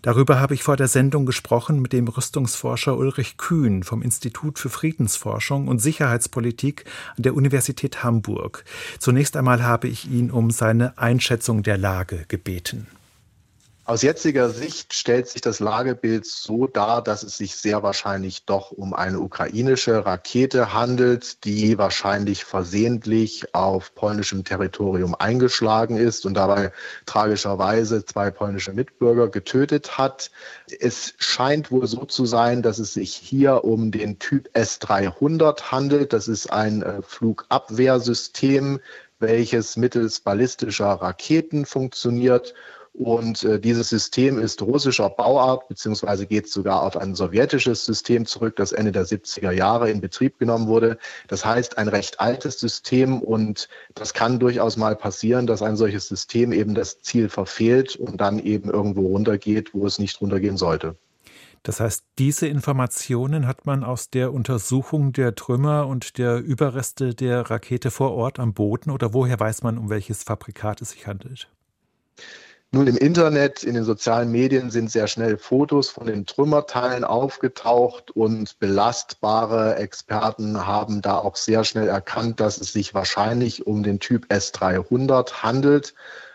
Darüber 0.02 0.40
habe 0.40 0.54
ich 0.54 0.62
vor 0.62 0.76
der 0.76 0.88
Sendung 0.88 1.26
gesprochen 1.26 1.80
mit 1.80 1.92
dem 1.92 2.08
Rüstungsforscher 2.08 2.96
Ulrich 2.96 3.36
Kühn 3.36 3.82
vom 3.82 4.02
Institut 4.02 4.58
für 4.58 4.70
Friedensforschung 4.70 5.68
und 5.68 5.78
Sicherheitspolitik 5.78 6.84
an 7.16 7.22
der 7.22 7.34
Universität 7.34 8.02
Hamburg. 8.02 8.64
Zunächst 8.98 9.36
einmal 9.36 9.62
habe 9.62 9.88
ich 9.88 10.10
ihn 10.10 10.30
um 10.30 10.50
seine 10.50 10.96
Einschätzung 10.98 11.62
der 11.62 11.78
Lage 11.78 12.24
gebeten. 12.28 12.86
Aus 13.90 14.02
jetziger 14.02 14.50
Sicht 14.50 14.94
stellt 14.94 15.26
sich 15.26 15.40
das 15.40 15.58
Lagebild 15.58 16.24
so 16.24 16.68
dar, 16.68 17.02
dass 17.02 17.24
es 17.24 17.36
sich 17.36 17.56
sehr 17.56 17.82
wahrscheinlich 17.82 18.44
doch 18.44 18.70
um 18.70 18.94
eine 18.94 19.18
ukrainische 19.18 20.06
Rakete 20.06 20.72
handelt, 20.72 21.44
die 21.44 21.76
wahrscheinlich 21.76 22.44
versehentlich 22.44 23.52
auf 23.52 23.92
polnischem 23.96 24.44
Territorium 24.44 25.16
eingeschlagen 25.16 25.96
ist 25.96 26.24
und 26.24 26.34
dabei 26.34 26.70
tragischerweise 27.04 28.04
zwei 28.04 28.30
polnische 28.30 28.72
Mitbürger 28.72 29.26
getötet 29.26 29.98
hat. 29.98 30.30
Es 30.78 31.14
scheint 31.18 31.72
wohl 31.72 31.88
so 31.88 32.04
zu 32.04 32.26
sein, 32.26 32.62
dass 32.62 32.78
es 32.78 32.94
sich 32.94 33.12
hier 33.12 33.64
um 33.64 33.90
den 33.90 34.20
Typ 34.20 34.50
S300 34.54 35.72
handelt. 35.72 36.12
Das 36.12 36.28
ist 36.28 36.52
ein 36.52 36.82
äh, 36.82 37.02
Flugabwehrsystem, 37.02 38.78
welches 39.18 39.76
mittels 39.76 40.20
ballistischer 40.20 40.92
Raketen 40.92 41.66
funktioniert 41.66 42.54
und 42.92 43.44
äh, 43.44 43.60
dieses 43.60 43.88
System 43.88 44.38
ist 44.38 44.62
russischer 44.62 45.08
Bauart, 45.10 45.68
beziehungsweise 45.68 46.26
geht 46.26 46.48
sogar 46.48 46.82
auf 46.82 46.96
ein 46.96 47.14
sowjetisches 47.14 47.84
System 47.84 48.26
zurück, 48.26 48.56
das 48.56 48.72
Ende 48.72 48.92
der 48.92 49.06
70er 49.06 49.52
Jahre 49.52 49.90
in 49.90 50.00
Betrieb 50.00 50.38
genommen 50.38 50.66
wurde. 50.66 50.98
Das 51.28 51.44
heißt, 51.44 51.78
ein 51.78 51.88
recht 51.88 52.20
altes 52.20 52.58
System 52.58 53.20
und 53.20 53.68
das 53.94 54.12
kann 54.12 54.38
durchaus 54.38 54.76
mal 54.76 54.96
passieren, 54.96 55.46
dass 55.46 55.62
ein 55.62 55.76
solches 55.76 56.08
System 56.08 56.52
eben 56.52 56.74
das 56.74 57.00
Ziel 57.00 57.28
verfehlt 57.28 57.96
und 57.96 58.20
dann 58.20 58.38
eben 58.38 58.70
irgendwo 58.70 59.06
runtergeht, 59.08 59.72
wo 59.72 59.86
es 59.86 59.98
nicht 59.98 60.20
runtergehen 60.20 60.56
sollte. 60.56 60.96
Das 61.62 61.78
heißt, 61.78 62.04
diese 62.18 62.48
Informationen 62.48 63.46
hat 63.46 63.66
man 63.66 63.84
aus 63.84 64.08
der 64.08 64.32
Untersuchung 64.32 65.12
der 65.12 65.34
Trümmer 65.34 65.86
und 65.86 66.16
der 66.16 66.38
Überreste 66.38 67.14
der 67.14 67.50
Rakete 67.50 67.90
vor 67.90 68.12
Ort 68.12 68.38
am 68.38 68.54
Boden 68.54 68.90
oder 68.90 69.12
woher 69.12 69.38
weiß 69.38 69.62
man, 69.62 69.76
um 69.76 69.90
welches 69.90 70.22
Fabrikat 70.22 70.80
es 70.80 70.90
sich 70.90 71.06
handelt? 71.06 71.50
Nun, 72.72 72.86
im 72.86 72.96
Internet, 72.96 73.64
in 73.64 73.74
den 73.74 73.82
sozialen 73.82 74.30
Medien 74.30 74.70
sind 74.70 74.92
sehr 74.92 75.08
schnell 75.08 75.38
Fotos 75.38 75.88
von 75.88 76.06
den 76.06 76.24
Trümmerteilen 76.24 77.02
aufgetaucht 77.02 78.12
und 78.12 78.60
belastbare 78.60 79.74
Experten 79.74 80.68
haben 80.68 81.02
da 81.02 81.18
auch 81.18 81.34
sehr 81.34 81.64
schnell 81.64 81.88
erkannt, 81.88 82.38
dass 82.38 82.58
es 82.60 82.72
sich 82.72 82.94
wahrscheinlich 82.94 83.66
um 83.66 83.82
den 83.82 83.98
Typ 83.98 84.26
S300 84.26 85.42
handelt. 85.42 85.94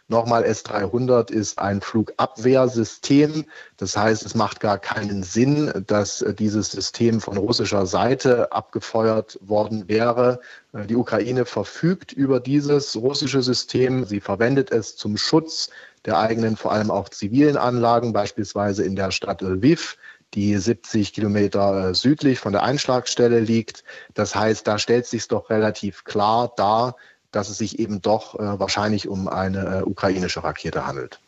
Nochmal, 0.09 0.43
S300 0.43 1.31
ist 1.31 1.57
ein 1.57 1.79
Flugabwehrsystem. 1.79 3.45
Das 3.77 3.95
heißt, 3.95 4.25
es 4.25 4.35
macht 4.35 4.59
gar 4.59 4.77
keinen 4.77 5.23
Sinn, 5.23 5.71
dass 5.87 6.23
dieses 6.37 6.69
System 6.69 7.21
von 7.21 7.37
russischer 7.37 7.85
Seite 7.85 8.51
abgefeuert 8.51 9.39
worden 9.41 9.87
wäre. 9.87 10.41
Die 10.73 10.97
Ukraine 10.97 11.45
verfügt 11.45 12.11
über 12.11 12.41
dieses 12.41 12.97
russische 12.97 13.41
System. 13.41 14.03
Sie 14.03 14.19
verwendet 14.19 14.69
es 14.69 14.97
zum 14.97 15.15
Schutz 15.15 15.69
der 16.05 16.17
eigenen, 16.19 16.55
vor 16.55 16.71
allem 16.71 16.91
auch 16.91 17.09
zivilen 17.09 17.57
Anlagen, 17.57 18.13
beispielsweise 18.13 18.83
in 18.83 18.95
der 18.95 19.11
Stadt 19.11 19.41
Lviv, 19.41 19.97
die 20.33 20.57
70 20.57 21.13
Kilometer 21.13 21.89
äh, 21.89 21.95
südlich 21.95 22.39
von 22.39 22.51
der 22.51 22.63
Einschlagstelle 22.63 23.39
liegt. 23.39 23.83
Das 24.13 24.35
heißt, 24.35 24.67
da 24.67 24.77
stellt 24.77 25.05
sich 25.05 25.27
doch 25.27 25.49
relativ 25.49 26.03
klar 26.03 26.51
dar, 26.55 26.95
dass 27.31 27.49
es 27.49 27.57
sich 27.57 27.79
eben 27.79 28.01
doch 28.01 28.35
äh, 28.35 28.59
wahrscheinlich 28.59 29.07
um 29.07 29.27
eine 29.27 29.79
äh, 29.79 29.81
ukrainische 29.83 30.43
Rakete 30.43 30.85
handelt. 30.85 31.19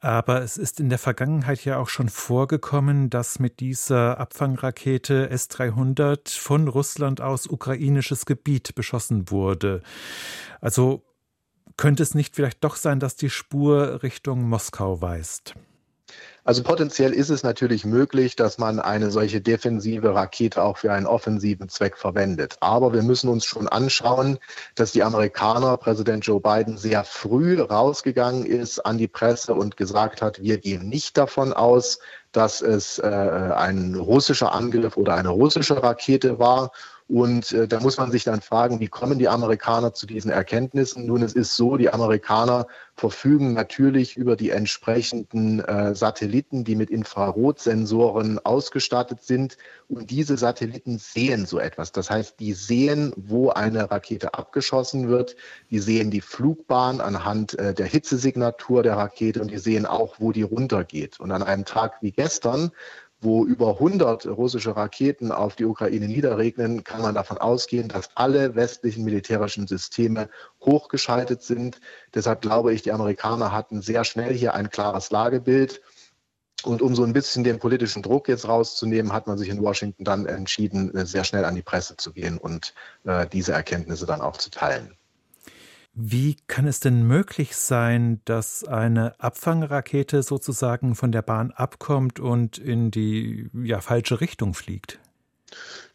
Aber 0.00 0.42
es 0.42 0.56
ist 0.56 0.78
in 0.78 0.90
der 0.90 0.98
Vergangenheit 0.98 1.64
ja 1.64 1.78
auch 1.78 1.88
schon 1.88 2.08
vorgekommen, 2.08 3.10
dass 3.10 3.40
mit 3.40 3.58
dieser 3.58 4.20
Abfangrakete 4.20 5.28
S-300 5.30 6.38
von 6.38 6.68
Russland 6.68 7.20
aus 7.20 7.48
ukrainisches 7.48 8.24
Gebiet 8.24 8.76
beschossen 8.76 9.28
wurde. 9.30 9.82
Also 10.60 11.02
könnte 11.78 12.02
es 12.02 12.14
nicht 12.14 12.34
vielleicht 12.34 12.62
doch 12.62 12.76
sein, 12.76 13.00
dass 13.00 13.16
die 13.16 13.30
Spur 13.30 14.02
Richtung 14.02 14.42
Moskau 14.42 15.00
weist? 15.00 15.54
Also 16.44 16.62
potenziell 16.62 17.12
ist 17.12 17.28
es 17.28 17.42
natürlich 17.42 17.84
möglich, 17.84 18.34
dass 18.34 18.56
man 18.56 18.80
eine 18.80 19.10
solche 19.10 19.42
defensive 19.42 20.14
Rakete 20.14 20.62
auch 20.62 20.78
für 20.78 20.90
einen 20.90 21.06
offensiven 21.06 21.68
Zweck 21.68 21.98
verwendet. 21.98 22.56
Aber 22.60 22.94
wir 22.94 23.02
müssen 23.02 23.28
uns 23.28 23.44
schon 23.44 23.68
anschauen, 23.68 24.38
dass 24.74 24.92
die 24.92 25.02
Amerikaner, 25.02 25.76
Präsident 25.76 26.24
Joe 26.24 26.40
Biden, 26.40 26.78
sehr 26.78 27.04
früh 27.04 27.60
rausgegangen 27.60 28.46
ist 28.46 28.78
an 28.80 28.96
die 28.96 29.08
Presse 29.08 29.52
und 29.52 29.76
gesagt 29.76 30.22
hat, 30.22 30.40
wir 30.40 30.56
gehen 30.56 30.88
nicht 30.88 31.18
davon 31.18 31.52
aus, 31.52 31.98
dass 32.32 32.62
es 32.62 32.98
äh, 32.98 33.06
ein 33.06 33.94
russischer 33.94 34.52
Angriff 34.52 34.96
oder 34.96 35.16
eine 35.16 35.28
russische 35.28 35.82
Rakete 35.82 36.38
war 36.38 36.72
und 37.08 37.52
äh, 37.52 37.66
da 37.66 37.80
muss 37.80 37.96
man 37.96 38.10
sich 38.10 38.24
dann 38.24 38.42
fragen, 38.42 38.80
wie 38.80 38.88
kommen 38.88 39.18
die 39.18 39.28
Amerikaner 39.28 39.94
zu 39.94 40.06
diesen 40.06 40.30
Erkenntnissen? 40.30 41.06
Nun, 41.06 41.22
es 41.22 41.32
ist 41.32 41.56
so, 41.56 41.78
die 41.78 41.88
Amerikaner 41.88 42.66
verfügen 42.96 43.54
natürlich 43.54 44.18
über 44.18 44.36
die 44.36 44.50
entsprechenden 44.50 45.60
äh, 45.60 45.94
Satelliten, 45.94 46.64
die 46.64 46.76
mit 46.76 46.90
Infrarotsensoren 46.90 48.38
ausgestattet 48.44 49.22
sind. 49.22 49.56
Und 49.88 50.10
diese 50.10 50.36
Satelliten 50.36 50.98
sehen 50.98 51.46
so 51.46 51.58
etwas. 51.58 51.92
Das 51.92 52.10
heißt, 52.10 52.40
die 52.40 52.52
sehen, 52.52 53.14
wo 53.16 53.48
eine 53.48 53.90
Rakete 53.90 54.34
abgeschossen 54.34 55.08
wird. 55.08 55.34
Die 55.70 55.78
sehen 55.78 56.10
die 56.10 56.20
Flugbahn 56.20 57.00
anhand 57.00 57.58
äh, 57.58 57.72
der 57.72 57.86
Hitzesignatur 57.86 58.82
der 58.82 58.98
Rakete 58.98 59.40
und 59.40 59.50
die 59.50 59.58
sehen 59.58 59.86
auch, 59.86 60.16
wo 60.18 60.32
die 60.32 60.42
runtergeht. 60.42 61.20
Und 61.20 61.32
an 61.32 61.42
einem 61.42 61.64
Tag 61.64 62.02
wie 62.02 62.12
gestern 62.12 62.70
wo 63.20 63.44
über 63.44 63.74
100 63.74 64.26
russische 64.26 64.76
Raketen 64.76 65.32
auf 65.32 65.56
die 65.56 65.64
Ukraine 65.64 66.06
niederregnen, 66.06 66.84
kann 66.84 67.02
man 67.02 67.14
davon 67.14 67.38
ausgehen, 67.38 67.88
dass 67.88 68.10
alle 68.14 68.54
westlichen 68.54 69.04
militärischen 69.04 69.66
Systeme 69.66 70.28
hochgeschaltet 70.60 71.42
sind. 71.42 71.80
Deshalb 72.14 72.42
glaube 72.42 72.72
ich, 72.72 72.82
die 72.82 72.92
Amerikaner 72.92 73.52
hatten 73.52 73.82
sehr 73.82 74.04
schnell 74.04 74.32
hier 74.32 74.54
ein 74.54 74.70
klares 74.70 75.10
Lagebild. 75.10 75.80
Und 76.64 76.82
um 76.82 76.94
so 76.96 77.04
ein 77.04 77.12
bisschen 77.12 77.44
den 77.44 77.60
politischen 77.60 78.02
Druck 78.02 78.28
jetzt 78.28 78.48
rauszunehmen, 78.48 79.12
hat 79.12 79.28
man 79.28 79.38
sich 79.38 79.48
in 79.48 79.62
Washington 79.62 80.04
dann 80.04 80.26
entschieden, 80.26 80.90
sehr 81.06 81.22
schnell 81.22 81.44
an 81.44 81.54
die 81.54 81.62
Presse 81.62 81.96
zu 81.96 82.12
gehen 82.12 82.36
und 82.36 82.74
äh, 83.04 83.26
diese 83.28 83.52
Erkenntnisse 83.52 84.06
dann 84.06 84.20
auch 84.20 84.36
zu 84.36 84.50
teilen. 84.50 84.97
Wie 86.00 86.36
kann 86.46 86.68
es 86.68 86.78
denn 86.78 87.02
möglich 87.02 87.56
sein, 87.56 88.20
dass 88.24 88.62
eine 88.62 89.18
Abfangrakete 89.18 90.22
sozusagen 90.22 90.94
von 90.94 91.10
der 91.10 91.22
Bahn 91.22 91.50
abkommt 91.50 92.20
und 92.20 92.56
in 92.56 92.92
die 92.92 93.50
ja, 93.52 93.80
falsche 93.80 94.20
Richtung 94.20 94.54
fliegt? 94.54 95.00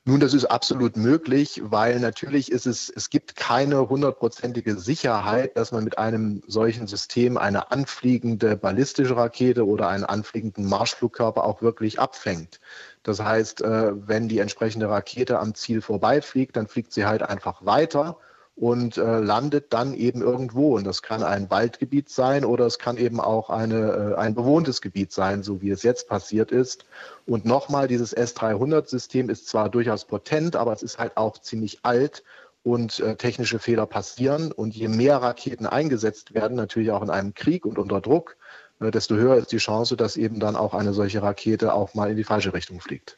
Nun, 0.04 0.20
das 0.20 0.34
ist 0.34 0.44
absolut 0.44 0.98
möglich, 0.98 1.62
weil 1.64 2.02
natürlich 2.02 2.52
ist 2.52 2.66
es, 2.66 2.90
es 2.94 3.10
gibt 3.10 3.38
keine 3.38 3.88
hundertprozentige 3.88 4.78
Sicherheit, 4.78 5.56
dass 5.56 5.72
man 5.72 5.86
mit 5.86 5.98
einem 5.98 6.44
solchen 6.48 6.86
System 6.88 7.38
eine 7.38 7.72
anfliegende 7.72 8.58
ballistische 8.58 9.16
Rakete 9.16 9.66
oder 9.66 9.88
einen 9.88 10.04
anfliegenden 10.04 10.68
Marschflugkörper 10.68 11.46
auch 11.46 11.62
wirklich 11.62 12.02
abfängt. 12.02 12.60
Das 13.04 13.22
heißt, 13.22 13.62
äh, 13.62 13.94
wenn 13.96 14.28
die 14.28 14.40
entsprechende 14.40 14.90
Rakete 14.90 15.40
am 15.40 15.56
Ziel 15.56 15.80
vorbeifliegt, 15.80 16.58
dann 16.58 16.68
fliegt 16.68 16.92
sie 16.92 17.06
halt 17.06 17.24
einfach 17.24 17.66
weiter 17.66 18.18
und 18.56 18.98
äh, 18.98 19.20
landet 19.20 19.74
dann 19.74 19.94
eben 19.94 20.22
irgendwo. 20.22 20.76
Und 20.76 20.86
das 20.86 21.02
kann 21.02 21.24
ein 21.24 21.50
Waldgebiet 21.50 22.10
sein 22.10 22.46
oder 22.46 22.66
es 22.66 22.78
kann 22.78 22.98
eben 22.98 23.20
auch 23.20 23.50
eine, 23.50 24.14
äh, 24.14 24.16
ein 24.16 24.36
bewohntes 24.36 24.82
Gebiet 24.82 25.12
sein, 25.12 25.44
so 25.44 25.62
wie 25.62 25.72
es 25.72 25.84
jetzt 25.84 26.08
passiert 26.08 26.52
ist. 26.52 26.86
Und 27.26 27.46
nochmal, 27.46 27.88
dieses 27.88 28.16
S300-System 28.16 29.30
ist 29.30 29.48
zwar 29.48 29.70
durchaus 29.70 30.06
potent, 30.06 30.56
aber 30.56 30.74
es 30.74 30.84
ist 30.84 31.00
halt 31.00 31.18
auch 31.18 31.40
ziemlich 31.40 31.80
alt 31.84 32.24
und 32.62 33.00
äh, 33.00 33.16
technische 33.16 33.60
Fehler 33.60 33.88
passieren. 33.88 34.52
Und 34.52 34.76
je 34.76 34.88
mehr 34.88 35.18
Raketen 35.18 35.66
eingesetzt 35.66 36.34
werden, 36.34 36.56
natürlich 36.56 36.92
auch 36.92 37.02
in 37.02 37.10
einem 37.10 37.34
Krieg 37.34 37.66
und 37.66 37.80
unter 37.80 38.02
Druck, 38.02 38.38
äh, 38.80 38.92
desto 38.92 39.16
höher 39.16 39.36
ist 39.36 39.52
die 39.52 39.58
Chance, 39.58 39.98
dass 39.98 40.16
eben 40.16 40.40
dann 40.40 40.56
auch 40.56 40.76
eine 40.76 40.94
solche 40.94 41.24
Rakete 41.24 41.74
auch 41.74 41.96
mal 41.96 42.12
in 42.12 42.18
die 42.18 42.24
falsche 42.24 42.54
Richtung 42.54 42.80
fliegt. 42.82 43.18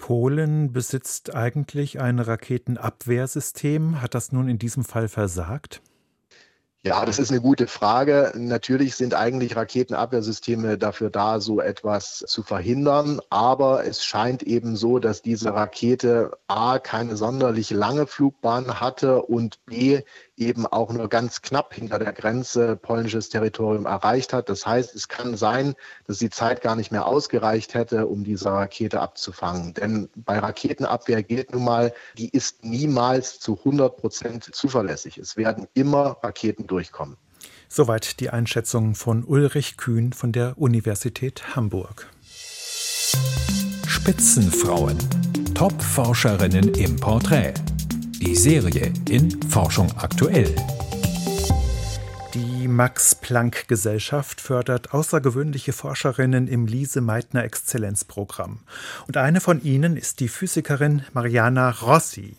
Polen 0.00 0.72
besitzt 0.72 1.34
eigentlich 1.34 2.00
ein 2.00 2.18
Raketenabwehrsystem. 2.18 4.00
Hat 4.00 4.14
das 4.14 4.32
nun 4.32 4.48
in 4.48 4.58
diesem 4.58 4.82
Fall 4.82 5.08
versagt? 5.08 5.82
Ja, 6.82 7.04
das 7.04 7.18
ist 7.18 7.30
eine 7.30 7.42
gute 7.42 7.66
Frage. 7.66 8.32
Natürlich 8.34 8.94
sind 8.94 9.12
eigentlich 9.12 9.54
Raketenabwehrsysteme 9.54 10.78
dafür 10.78 11.10
da, 11.10 11.38
so 11.38 11.60
etwas 11.60 12.24
zu 12.26 12.42
verhindern. 12.42 13.20
Aber 13.28 13.84
es 13.84 14.02
scheint 14.02 14.42
eben 14.42 14.74
so, 14.74 14.98
dass 14.98 15.20
diese 15.20 15.52
Rakete 15.52 16.30
A 16.48 16.78
keine 16.78 17.18
sonderlich 17.18 17.68
lange 17.68 18.06
Flugbahn 18.06 18.80
hatte 18.80 19.20
und 19.20 19.62
B 19.66 20.00
eben 20.40 20.66
auch 20.66 20.92
nur 20.92 21.08
ganz 21.08 21.42
knapp 21.42 21.74
hinter 21.74 21.98
der 21.98 22.12
Grenze 22.12 22.76
polnisches 22.76 23.28
Territorium 23.28 23.86
erreicht 23.86 24.32
hat. 24.32 24.48
Das 24.48 24.66
heißt, 24.66 24.94
es 24.94 25.08
kann 25.08 25.36
sein, 25.36 25.74
dass 26.06 26.18
die 26.18 26.30
Zeit 26.30 26.62
gar 26.62 26.76
nicht 26.76 26.90
mehr 26.90 27.06
ausgereicht 27.06 27.74
hätte, 27.74 28.06
um 28.06 28.24
diese 28.24 28.50
Rakete 28.50 29.00
abzufangen. 29.00 29.74
Denn 29.74 30.08
bei 30.16 30.38
Raketenabwehr 30.38 31.22
gilt 31.22 31.52
nun 31.52 31.64
mal, 31.64 31.92
die 32.16 32.30
ist 32.30 32.64
niemals 32.64 33.38
zu 33.38 33.58
100 33.58 33.96
Prozent 33.96 34.54
zuverlässig. 34.54 35.18
Es 35.18 35.36
werden 35.36 35.68
immer 35.74 36.16
Raketen 36.22 36.66
durchkommen. 36.66 37.16
Soweit 37.68 38.18
die 38.20 38.30
Einschätzung 38.30 38.94
von 38.94 39.22
Ulrich 39.24 39.76
Kühn 39.76 40.12
von 40.12 40.32
der 40.32 40.58
Universität 40.58 41.54
Hamburg. 41.54 42.08
Spitzenfrauen. 43.86 44.98
Top-Forscherinnen 45.54 46.74
im 46.74 46.96
Porträt. 46.96 47.54
Die 48.20 48.36
Serie 48.36 48.92
in 49.08 49.40
Forschung 49.48 49.90
aktuell. 49.96 50.54
Die 52.34 52.68
Max-Planck-Gesellschaft 52.68 54.42
fördert 54.42 54.92
außergewöhnliche 54.92 55.72
Forscherinnen 55.72 56.46
im 56.46 56.66
Lise-Meitner 56.66 57.44
Exzellenzprogramm. 57.44 58.60
Und 59.06 59.16
eine 59.16 59.40
von 59.40 59.62
ihnen 59.62 59.96
ist 59.96 60.20
die 60.20 60.28
Physikerin 60.28 61.02
Mariana 61.14 61.70
Rossi. 61.70 62.36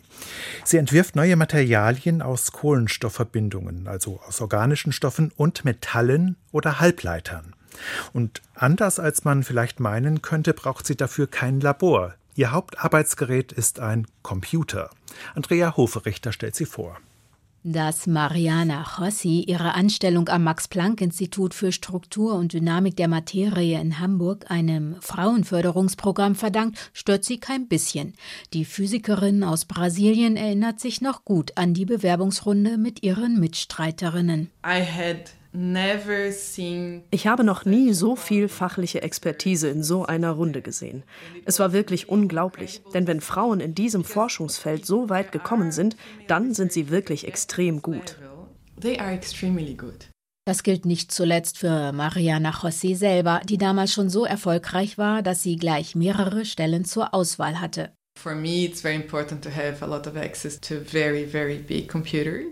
Sie 0.64 0.76
entwirft 0.76 1.16
neue 1.16 1.34
Materialien 1.34 2.22
aus 2.22 2.52
Kohlenstoffverbindungen, 2.52 3.88
also 3.88 4.20
aus 4.28 4.40
organischen 4.40 4.92
Stoffen 4.92 5.32
und 5.36 5.64
Metallen 5.64 6.36
oder 6.52 6.78
Halbleitern. 6.78 7.54
Und 8.12 8.40
anders 8.54 9.00
als 9.00 9.24
man 9.24 9.42
vielleicht 9.42 9.80
meinen 9.80 10.22
könnte, 10.22 10.54
braucht 10.54 10.86
sie 10.86 10.96
dafür 10.96 11.26
kein 11.26 11.60
Labor. 11.60 12.14
Ihr 12.34 12.52
Hauptarbeitsgerät 12.52 13.52
ist 13.52 13.78
ein 13.78 14.06
Computer. 14.22 14.90
Andrea 15.34 15.76
Hoferichter 15.76 16.32
stellt 16.32 16.56
sie 16.56 16.64
vor. 16.64 16.98
Dass 17.64 18.08
Mariana 18.08 18.82
Chossi 18.82 19.44
ihre 19.46 19.74
Anstellung 19.74 20.28
am 20.28 20.42
Max-Planck-Institut 20.42 21.54
für 21.54 21.70
Struktur 21.70 22.34
und 22.34 22.54
Dynamik 22.54 22.96
der 22.96 23.06
Materie 23.06 23.80
in 23.80 24.00
Hamburg 24.00 24.50
einem 24.50 24.96
Frauenförderungsprogramm 25.00 26.34
verdankt, 26.34 26.90
stört 26.92 27.22
sie 27.22 27.38
kein 27.38 27.68
bisschen. 27.68 28.14
Die 28.52 28.64
Physikerin 28.64 29.44
aus 29.44 29.64
Brasilien 29.64 30.36
erinnert 30.36 30.80
sich 30.80 31.02
noch 31.02 31.24
gut 31.24 31.56
an 31.56 31.72
die 31.72 31.84
Bewerbungsrunde 31.84 32.78
mit 32.78 33.04
ihren 33.04 33.38
Mitstreiterinnen. 33.38 34.50
I 34.66 34.82
had 34.82 35.30
ich 37.10 37.26
habe 37.26 37.44
noch 37.44 37.64
nie 37.66 37.92
so 37.92 38.16
viel 38.16 38.48
fachliche 38.48 39.02
Expertise 39.02 39.68
in 39.68 39.82
so 39.82 40.06
einer 40.06 40.30
Runde 40.30 40.62
gesehen. 40.62 41.02
Es 41.44 41.58
war 41.58 41.74
wirklich 41.74 42.08
unglaublich, 42.08 42.80
denn 42.94 43.06
wenn 43.06 43.20
Frauen 43.20 43.60
in 43.60 43.74
diesem 43.74 44.02
Forschungsfeld 44.02 44.86
so 44.86 45.10
weit 45.10 45.30
gekommen 45.30 45.70
sind, 45.70 45.96
dann 46.26 46.54
sind 46.54 46.72
sie 46.72 46.88
wirklich 46.88 47.26
extrem 47.26 47.82
gut. 47.82 48.16
Das 50.44 50.62
gilt 50.62 50.86
nicht 50.86 51.12
zuletzt 51.12 51.58
für 51.58 51.92
Mariana 51.92 52.50
José 52.50 52.96
selber, 52.96 53.42
die 53.44 53.58
damals 53.58 53.92
schon 53.92 54.08
so 54.08 54.24
erfolgreich 54.24 54.98
war, 54.98 55.22
dass 55.22 55.42
sie 55.42 55.56
gleich 55.56 55.94
mehrere 55.94 56.44
Stellen 56.44 56.84
zur 56.84 57.14
Auswahl 57.14 57.60
hatte. 57.60 57.92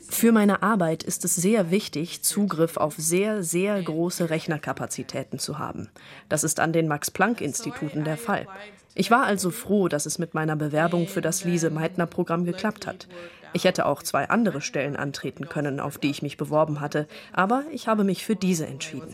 Für 0.08 0.32
meine 0.32 0.64
Arbeit 0.64 1.04
ist 1.04 1.24
es 1.24 1.36
sehr 1.36 1.70
wichtig, 1.70 2.22
Zugriff 2.22 2.76
auf 2.76 2.94
sehr, 2.96 3.44
sehr 3.44 3.80
große 3.80 4.30
Rechnerkapazitäten 4.30 5.38
zu 5.38 5.60
haben. 5.60 5.88
Das 6.28 6.42
ist 6.42 6.58
an 6.58 6.72
den 6.72 6.88
Max-Planck-Instituten 6.88 8.02
der 8.02 8.16
Fall. 8.16 8.48
Ich 8.94 9.12
war 9.12 9.24
also 9.24 9.50
froh, 9.50 9.86
dass 9.86 10.06
es 10.06 10.18
mit 10.18 10.34
meiner 10.34 10.56
Bewerbung 10.56 11.06
für 11.06 11.20
das 11.20 11.44
Lise-Meitner-Programm 11.44 12.44
geklappt 12.44 12.88
hat. 12.88 13.06
Ich 13.52 13.62
hätte 13.64 13.86
auch 13.86 14.02
zwei 14.02 14.28
andere 14.28 14.60
Stellen 14.60 14.96
antreten 14.96 15.48
können, 15.48 15.78
auf 15.78 15.98
die 15.98 16.10
ich 16.10 16.22
mich 16.22 16.36
beworben 16.36 16.80
hatte, 16.80 17.06
aber 17.32 17.64
ich 17.72 17.86
habe 17.86 18.02
mich 18.02 18.24
für 18.24 18.34
diese 18.34 18.66
entschieden. 18.66 19.06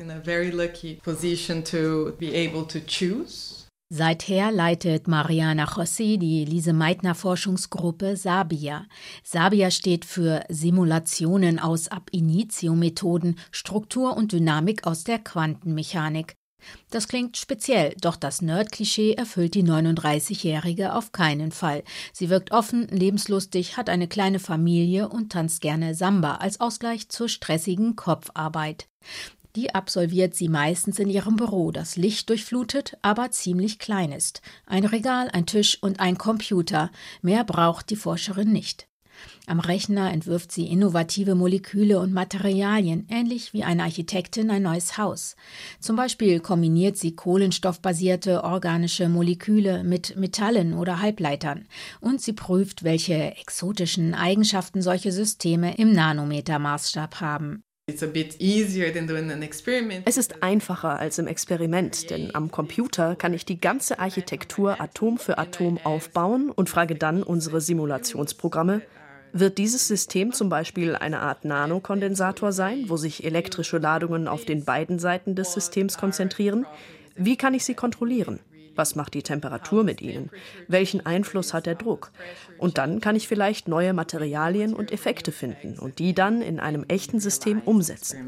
Seither 3.88 4.50
leitet 4.50 5.06
Mariana 5.06 5.64
Jossi 5.76 6.18
die 6.18 6.44
Lise 6.44 6.72
Meitner 6.72 7.14
Forschungsgruppe 7.14 8.16
Sabia. 8.16 8.84
Sabia 9.22 9.70
steht 9.70 10.04
für 10.04 10.42
Simulationen 10.48 11.60
aus 11.60 11.86
Ab 11.86 12.08
Initio 12.10 12.74
Methoden, 12.74 13.38
Struktur 13.52 14.16
und 14.16 14.32
Dynamik 14.32 14.88
aus 14.88 15.04
der 15.04 15.20
Quantenmechanik. 15.20 16.34
Das 16.90 17.06
klingt 17.06 17.36
speziell, 17.36 17.94
doch 18.00 18.16
das 18.16 18.42
Nerd-Klischee 18.42 19.12
erfüllt 19.12 19.54
die 19.54 19.62
39-Jährige 19.62 20.94
auf 20.94 21.12
keinen 21.12 21.52
Fall. 21.52 21.84
Sie 22.12 22.28
wirkt 22.28 22.50
offen, 22.50 22.88
lebenslustig, 22.88 23.76
hat 23.76 23.88
eine 23.88 24.08
kleine 24.08 24.40
Familie 24.40 25.08
und 25.08 25.30
tanzt 25.30 25.60
gerne 25.60 25.94
Samba 25.94 26.36
als 26.36 26.60
Ausgleich 26.60 27.08
zur 27.08 27.28
stressigen 27.28 27.94
Kopfarbeit. 27.94 28.88
Die 29.56 29.74
absolviert 29.74 30.34
sie 30.34 30.50
meistens 30.50 30.98
in 30.98 31.08
ihrem 31.08 31.36
Büro, 31.36 31.70
das 31.70 31.96
Licht 31.96 32.28
durchflutet, 32.28 32.98
aber 33.00 33.30
ziemlich 33.30 33.78
klein 33.78 34.12
ist. 34.12 34.42
Ein 34.66 34.84
Regal, 34.84 35.30
ein 35.32 35.46
Tisch 35.46 35.82
und 35.82 35.98
ein 35.98 36.18
Computer. 36.18 36.90
Mehr 37.22 37.42
braucht 37.42 37.88
die 37.88 37.96
Forscherin 37.96 38.52
nicht. 38.52 38.86
Am 39.46 39.60
Rechner 39.60 40.12
entwirft 40.12 40.52
sie 40.52 40.66
innovative 40.66 41.34
Moleküle 41.34 42.00
und 42.00 42.12
Materialien, 42.12 43.06
ähnlich 43.08 43.54
wie 43.54 43.64
eine 43.64 43.84
Architektin 43.84 44.50
ein 44.50 44.62
neues 44.62 44.98
Haus. 44.98 45.36
Zum 45.80 45.96
Beispiel 45.96 46.40
kombiniert 46.40 46.98
sie 46.98 47.16
kohlenstoffbasierte 47.16 48.44
organische 48.44 49.08
Moleküle 49.08 49.84
mit 49.84 50.16
Metallen 50.16 50.74
oder 50.74 51.00
Halbleitern 51.00 51.66
und 52.02 52.20
sie 52.20 52.34
prüft, 52.34 52.84
welche 52.84 53.34
exotischen 53.36 54.12
Eigenschaften 54.12 54.82
solche 54.82 55.12
Systeme 55.12 55.76
im 55.76 55.92
Nanometermaßstab 55.92 57.22
haben. 57.22 57.62
Es 57.88 58.02
ist 60.16 60.42
einfacher 60.42 60.98
als 60.98 61.18
im 61.20 61.28
Experiment, 61.28 62.10
denn 62.10 62.34
am 62.34 62.50
Computer 62.50 63.14
kann 63.14 63.32
ich 63.32 63.44
die 63.44 63.60
ganze 63.60 64.00
Architektur 64.00 64.80
Atom 64.80 65.18
für 65.18 65.38
Atom 65.38 65.78
aufbauen 65.84 66.50
und 66.50 66.68
frage 66.68 66.96
dann 66.96 67.22
unsere 67.22 67.60
Simulationsprogramme, 67.60 68.82
wird 69.32 69.58
dieses 69.58 69.86
System 69.86 70.32
zum 70.32 70.48
Beispiel 70.48 70.96
eine 70.96 71.20
Art 71.20 71.44
Nanokondensator 71.44 72.50
sein, 72.50 72.86
wo 72.88 72.96
sich 72.96 73.22
elektrische 73.22 73.78
Ladungen 73.78 74.26
auf 74.26 74.44
den 74.44 74.64
beiden 74.64 74.98
Seiten 74.98 75.36
des 75.36 75.52
Systems 75.52 75.96
konzentrieren? 75.96 76.66
Wie 77.14 77.36
kann 77.36 77.54
ich 77.54 77.64
sie 77.64 77.74
kontrollieren? 77.74 78.40
Was 78.76 78.94
macht 78.94 79.14
die 79.14 79.22
Temperatur 79.22 79.82
mit 79.82 80.00
ihnen? 80.00 80.30
Welchen 80.68 81.04
Einfluss 81.04 81.52
hat 81.52 81.66
der 81.66 81.74
Druck? 81.74 82.12
Und 82.58 82.78
dann 82.78 83.00
kann 83.00 83.16
ich 83.16 83.26
vielleicht 83.26 83.68
neue 83.68 83.92
Materialien 83.92 84.74
und 84.74 84.92
Effekte 84.92 85.32
finden 85.32 85.78
und 85.78 85.98
die 85.98 86.14
dann 86.14 86.42
in 86.42 86.60
einem 86.60 86.84
echten 86.84 87.18
System 87.20 87.60
umsetzen. 87.64 88.18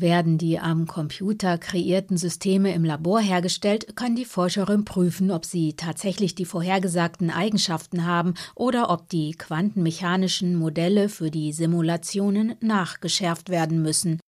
Werden 0.00 0.38
die 0.38 0.60
am 0.60 0.86
Computer 0.86 1.58
kreierten 1.58 2.16
Systeme 2.16 2.72
im 2.72 2.84
Labor 2.84 3.18
hergestellt, 3.18 3.96
kann 3.96 4.14
die 4.14 4.26
Forscherin 4.26 4.84
prüfen, 4.84 5.32
ob 5.32 5.44
sie 5.44 5.72
tatsächlich 5.72 6.36
die 6.36 6.44
vorhergesagten 6.44 7.30
Eigenschaften 7.30 8.06
haben 8.06 8.34
oder 8.54 8.90
ob 8.90 9.08
die 9.08 9.32
quantenmechanischen 9.32 10.54
Modelle 10.54 11.08
für 11.08 11.32
die 11.32 11.52
Simulationen 11.52 12.54
nachgeschärft 12.60 13.48
werden 13.48 13.82
müssen. 13.82 14.20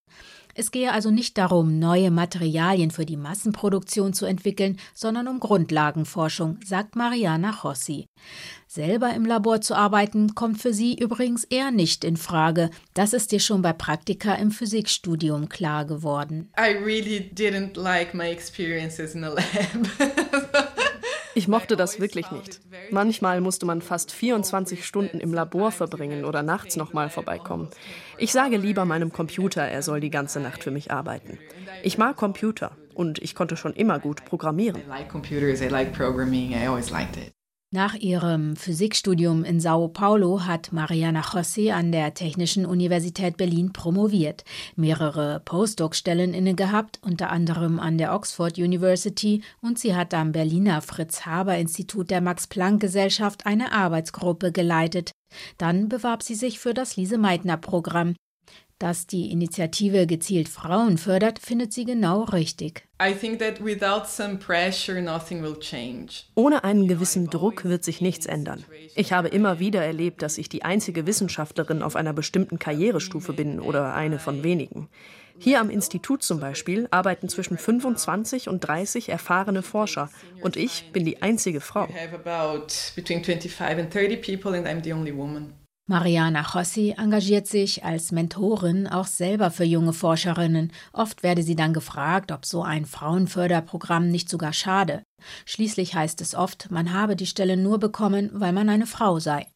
Es 0.55 0.71
gehe 0.71 0.93
also 0.93 1.11
nicht 1.11 1.39
darum, 1.39 1.79
neue 1.79 2.11
Materialien 2.11 2.91
für 2.91 3.07
die 3.07 3.17
Massenproduktion 3.17 4.13
zu 4.13 4.27
entwickeln, 4.27 4.79
sondern 4.95 5.29
um 5.29 5.41
Grundlagenforschung, 5.41 6.59
sagt 6.65 6.97
Mariana 6.97 7.51
Rossi. 7.63 8.07
Selber 8.67 9.13
im 9.15 9.25
Labor 9.25 9.61
zu 9.61 9.75
arbeiten, 9.75 10.35
kommt 10.35 10.61
für 10.61 10.73
sie 10.73 10.95
übrigens 10.95 11.45
eher 11.45 11.71
nicht 11.71 12.05
in 12.05 12.17
Frage. 12.17 12.71
Das 12.95 13.13
ist 13.13 13.33
ihr 13.33 13.41
schon 13.41 13.63
bei 13.63 13.73
Praktika 13.73 14.35
im 14.35 14.51
Physikstudium 14.51 15.49
klar 15.49 15.85
geworden. 15.85 16.53
I 16.59 16.77
really 16.77 17.31
didn't 17.35 17.77
like 17.81 18.15
my 18.15 18.31
experiences 18.31 19.15
in 19.15 19.23
the 19.23 19.29
lab. 19.29 20.67
Ich 21.35 21.49
mochte 21.49 21.77
das 21.77 22.01
wirklich 22.01 22.31
nicht. 22.31 22.61
Manchmal 22.91 23.41
musste 23.41 23.67
man 23.67 23.83
fast 23.83 24.13
24 24.13 24.85
Stunden 24.85 25.21
im 25.21 25.33
Labor 25.33 25.71
verbringen 25.73 26.25
oder 26.25 26.43
nachts 26.43 26.77
nochmal 26.77 27.11
vorbeikommen. 27.11 27.69
Ich 28.19 28.33
sage 28.33 28.57
lieber 28.57 28.85
meinem 28.85 29.13
Computer, 29.13 29.63
er 29.63 29.83
soll 29.83 30.01
die 30.01 30.11
ganze 30.11 30.41
Nacht 30.41 30.65
für 30.65 30.71
mich 30.71 30.91
arbeiten. 30.91 31.39
Ich 31.83 31.99
mag 31.99 32.17
Computer 32.17 32.73
und 32.95 33.21
ich 33.21 33.35
konnte 33.35 33.57
schon 33.57 33.75
immer 33.75 33.99
gut 33.99 34.25
programmieren. 34.25 34.83
Nach 37.73 37.95
ihrem 37.95 38.57
Physikstudium 38.57 39.45
in 39.45 39.61
Sao 39.61 39.87
Paulo 39.87 40.45
hat 40.45 40.73
Mariana 40.73 41.21
José 41.21 41.71
an 41.71 41.93
der 41.93 42.15
Technischen 42.15 42.67
Universität 42.67 43.37
Berlin 43.37 43.73
promoviert, 43.73 44.43
mehrere 44.75 45.41
Postdoc-Stellen 45.45 46.35
inne 46.35 46.57
gehabt, 46.57 46.99
unter 47.01 47.31
anderem 47.31 47.79
an 47.79 47.97
der 47.97 48.13
Oxford 48.13 48.59
University, 48.59 49.43
und 49.61 49.79
sie 49.79 49.95
hat 49.95 50.15
am 50.15 50.33
Berliner 50.33 50.83
Fritz-Haber-Institut 50.83 52.11
der 52.11 52.21
Max-Planck-Gesellschaft 52.21 53.47
eine 53.47 53.71
Arbeitsgruppe 53.71 54.51
geleitet. 54.51 55.13
Dann 55.57 55.89
bewarb 55.89 56.25
sie 56.25 56.35
sich 56.35 56.59
für 56.59 56.75
das 56.75 56.97
Lise-Meitner-Programm, 56.97 58.17
dass 58.81 59.07
die 59.07 59.31
Initiative 59.31 60.07
gezielt 60.07 60.49
Frauen 60.49 60.99
fördert, 60.99 61.39
findet 61.39 61.73
sie 61.73 61.85
genau 61.85 62.23
richtig. 62.23 62.83
Ohne 66.35 66.65
einen 66.65 66.89
gewissen 66.89 67.29
Druck 67.29 67.65
wird 67.65 67.85
sich 67.85 68.01
nichts 68.01 68.27
ändern. 68.27 68.65
Ich 68.95 69.13
habe 69.13 69.29
immer 69.29 69.59
wieder 69.59 69.85
erlebt, 69.85 70.23
dass 70.23 70.39
ich 70.39 70.49
die 70.49 70.65
einzige 70.65 71.07
Wissenschaftlerin 71.07 71.83
auf 71.83 71.95
einer 71.95 72.15
bestimmten 72.15 72.59
Karrierestufe 72.59 73.35
bin 73.35 73.61
oder 73.61 73.95
eine 73.95 74.19
von 74.19 74.43
wenigen. 74.43 74.89
Hier 75.39 75.61
am 75.61 75.71
Institut 75.71 76.23
zum 76.23 76.41
Beispiel 76.41 76.89
arbeiten 76.91 77.29
zwischen 77.29 77.59
25 77.59 78.49
und 78.49 78.61
30 78.61 79.11
erfahrene 79.11 79.63
Forscher 79.63 80.11
und 80.43 80.57
ich 80.57 80.91
bin 80.93 81.05
die 81.05 81.23
einzige 81.23 81.61
Frau. 81.61 81.89
Mariana 85.87 86.47
Jossi 86.55 86.95
engagiert 86.97 87.47
sich 87.49 87.85
als 87.85 88.13
Mentorin 88.13 88.87
auch 88.87 89.07
selber 89.07 89.51
für 89.51 89.65
junge 89.65 89.93
Forscherinnen. 89.93 90.73
Oft 90.93 91.23
werde 91.23 91.43
sie 91.43 91.57
dann 91.57 91.73
gefragt, 91.73 92.31
ob 92.31 92.47
so 92.47 92.63
ein 92.63 92.87
Frauenförderprogramm 92.87 94.09
nicht 94.09 94.29
sogar 94.29 94.53
schade. 94.53 95.03
Schließlich 95.47 95.95
heißt 95.95 96.21
es 96.21 96.35
oft, 96.35 96.71
man 96.71 96.93
habe 96.93 97.17
die 97.17 97.27
Stelle 97.27 97.57
nur 97.57 97.79
bekommen, 97.79 98.31
weil 98.33 98.53
man 98.53 98.69
eine 98.69 98.87
Frau 98.87 99.19
sei. 99.19 99.47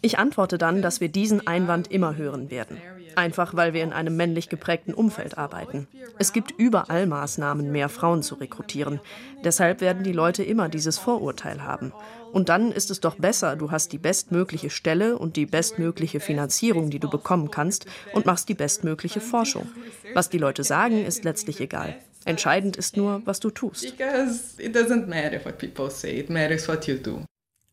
Ich 0.00 0.18
antworte 0.18 0.58
dann, 0.58 0.80
dass 0.80 1.00
wir 1.00 1.08
diesen 1.08 1.46
Einwand 1.46 1.90
immer 1.90 2.16
hören 2.16 2.50
werden. 2.50 2.78
Einfach 3.16 3.54
weil 3.54 3.74
wir 3.74 3.82
in 3.82 3.92
einem 3.92 4.16
männlich 4.16 4.48
geprägten 4.48 4.94
Umfeld 4.94 5.36
arbeiten. 5.36 5.88
Es 6.18 6.32
gibt 6.32 6.52
überall 6.52 7.06
Maßnahmen, 7.06 7.70
mehr 7.70 7.88
Frauen 7.88 8.22
zu 8.22 8.36
rekrutieren. 8.36 9.00
Deshalb 9.44 9.80
werden 9.80 10.04
die 10.04 10.12
Leute 10.12 10.44
immer 10.44 10.68
dieses 10.68 10.98
Vorurteil 10.98 11.64
haben. 11.64 11.92
Und 12.32 12.48
dann 12.48 12.72
ist 12.72 12.90
es 12.90 13.00
doch 13.00 13.16
besser, 13.16 13.56
du 13.56 13.70
hast 13.70 13.92
die 13.92 13.98
bestmögliche 13.98 14.70
Stelle 14.70 15.18
und 15.18 15.36
die 15.36 15.46
bestmögliche 15.46 16.20
Finanzierung, 16.20 16.90
die 16.90 17.00
du 17.00 17.10
bekommen 17.10 17.50
kannst, 17.50 17.86
und 18.14 18.24
machst 18.24 18.48
die 18.48 18.54
bestmögliche 18.54 19.20
Forschung. 19.20 19.68
Was 20.14 20.30
die 20.30 20.38
Leute 20.38 20.64
sagen, 20.64 21.04
ist 21.04 21.24
letztlich 21.24 21.60
egal. 21.60 21.96
Entscheidend 22.24 22.76
ist 22.76 22.96
nur, 22.96 23.22
was 23.24 23.40
du 23.40 23.50
tust. 23.50 23.82
Because 23.82 24.54
it 24.58 24.76
doesn't 24.76 25.06
matter 25.06 25.44
what 25.44 25.58
people 25.58 25.90
say, 25.90 26.18
it 26.18 26.30
matters 26.30 26.68
what 26.68 26.86
you 26.86 26.96
do. 26.96 27.24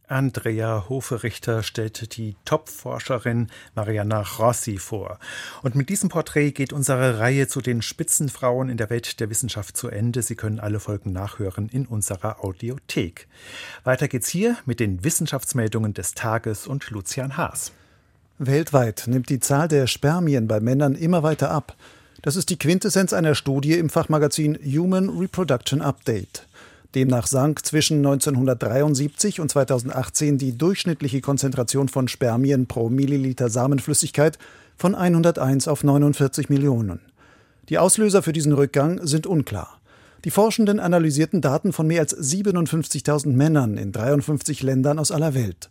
Andrea 0.10 0.86
Hoferichter 0.90 1.62
stellte 1.62 2.08
die 2.08 2.36
Top-Forscherin 2.44 3.48
Mariana 3.76 4.22
Rossi 4.22 4.78
vor. 4.78 5.20
Und 5.62 5.76
mit 5.76 5.90
diesem 5.90 6.10
Porträt 6.10 6.52
geht 6.52 6.74
unsere 6.74 7.20
Reihe 7.20 7.48
zu 7.48 7.62
den 7.62 7.84
Spitzenfrauen 7.84 8.70
in 8.70 8.78
der 8.78 8.90
Welt 8.90 9.20
der 9.20 9.30
Wissenschaft 9.30 9.78
zu 9.78 9.88
Ende. 9.88 10.24
Sie 10.24 10.36
können 10.36 10.60
alle 10.60 10.80
Folgen 10.80 11.12
nachhören 11.12 11.70
in 11.70 11.86
unserer 11.86 12.44
Audiothek. 12.44 13.28
Weiter 13.84 14.08
geht's 14.08 14.30
hier 14.30 14.58
mit 14.66 14.80
den 14.80 15.04
Wissenschaftsmeldungen 15.04 15.94
des 15.94 16.16
Tages 16.16 16.66
und 16.66 16.90
Lucian 16.90 17.38
Haas. 17.38 17.72
Weltweit 18.40 19.04
nimmt 19.06 19.30
die 19.30 19.40
Zahl 19.40 19.68
der 19.68 19.86
Spermien 19.86 20.48
bei 20.48 20.60
Männern 20.60 20.96
immer 20.96 21.22
weiter 21.22 21.52
ab. 21.52 21.76
Das 22.22 22.36
ist 22.36 22.50
die 22.50 22.60
Quintessenz 22.60 23.14
einer 23.14 23.34
Studie 23.34 23.74
im 23.74 23.90
Fachmagazin 23.90 24.58
Human 24.66 25.10
Reproduction 25.10 25.82
Update. 25.82 26.48
Demnach 26.94 27.28
sank 27.28 27.66
zwischen 27.66 28.00
1973 28.00 29.40
und 29.40 29.50
2018 29.50 30.38
die 30.38 30.58
durchschnittliche 30.58 31.22
Konzentration 31.22 31.88
von 31.88 32.10
Spermien 32.10 32.68
pro 32.68 32.90
Milliliter 32.90 33.50
Samenflüssigkeit 33.50 34.38
von 34.76 34.96
101 34.96 35.70
auf 35.70 35.86
49 35.86 36.50
Millionen. 36.50 37.00
Die 37.70 37.78
Auslöser 37.78 38.22
für 38.22 38.34
diesen 38.34 38.52
Rückgang 38.52 39.06
sind 39.08 39.26
unklar. 39.26 39.80
Die 40.26 40.32
Forschenden 40.32 40.82
analysierten 40.82 41.40
Daten 41.40 41.72
von 41.72 41.88
mehr 41.88 42.02
als 42.02 42.18
57.000 42.18 43.30
Männern 43.30 43.78
in 43.78 43.94
53 43.94 44.62
Ländern 44.62 45.00
aus 45.00 45.12
aller 45.12 45.34
Welt. 45.36 45.70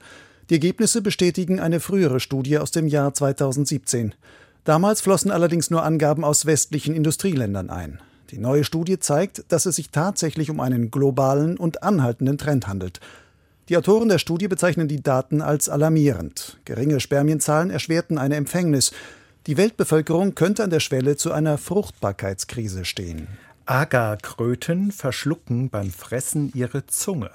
Die 0.49 0.55
Ergebnisse 0.55 1.03
bestätigen 1.03 1.61
eine 1.61 1.81
frühere 1.81 2.21
Studie 2.21 2.57
aus 2.59 2.71
dem 2.71 2.87
Jahr 2.87 3.13
2017. 3.13 4.15
Damals 4.69 5.01
flossen 5.01 5.31
allerdings 5.31 5.71
nur 5.71 5.83
Angaben 5.83 6.25
aus 6.25 6.45
westlichen 6.45 6.95
Industrieländern 6.95 7.71
ein. 7.71 8.01
Die 8.29 8.37
neue 8.37 8.65
Studie 8.65 8.99
zeigt, 8.99 9.51
dass 9.51 9.65
es 9.65 9.77
sich 9.77 9.89
tatsächlich 9.89 10.51
um 10.51 10.61
einen 10.61 10.91
globalen 10.91 11.57
und 11.57 11.83
anhaltenden 11.83 12.37
Trend 12.37 12.69
handelt. 12.69 13.01
Die 13.71 13.79
Autoren 13.79 14.11
der 14.11 14.19
Studie 14.19 14.47
bezeichnen 14.47 14.87
die 14.87 15.03
Daten 15.03 15.41
als 15.41 15.71
alarmierend. 15.71 16.59
Geringe 16.67 17.01
Spermienzahlen 17.01 17.71
erschwerten 17.71 18.19
eine 18.19 18.37
Empfängnis. 18.37 18.93
Die 19.47 19.57
Weltbevölkerung 19.57 20.35
könnte 20.35 20.65
an 20.65 20.69
der 20.69 20.81
Schwelle 20.81 21.17
zu 21.17 21.33
einer 21.33 21.57
Fruchtbarkeitskrise 21.57 22.85
stehen. 22.85 23.27
Agarkröten 23.65 24.93
verschlucken 24.93 25.71
beim 25.71 25.91
Fressen 25.91 26.53
ihre 26.55 26.85
Zunge. 26.85 27.31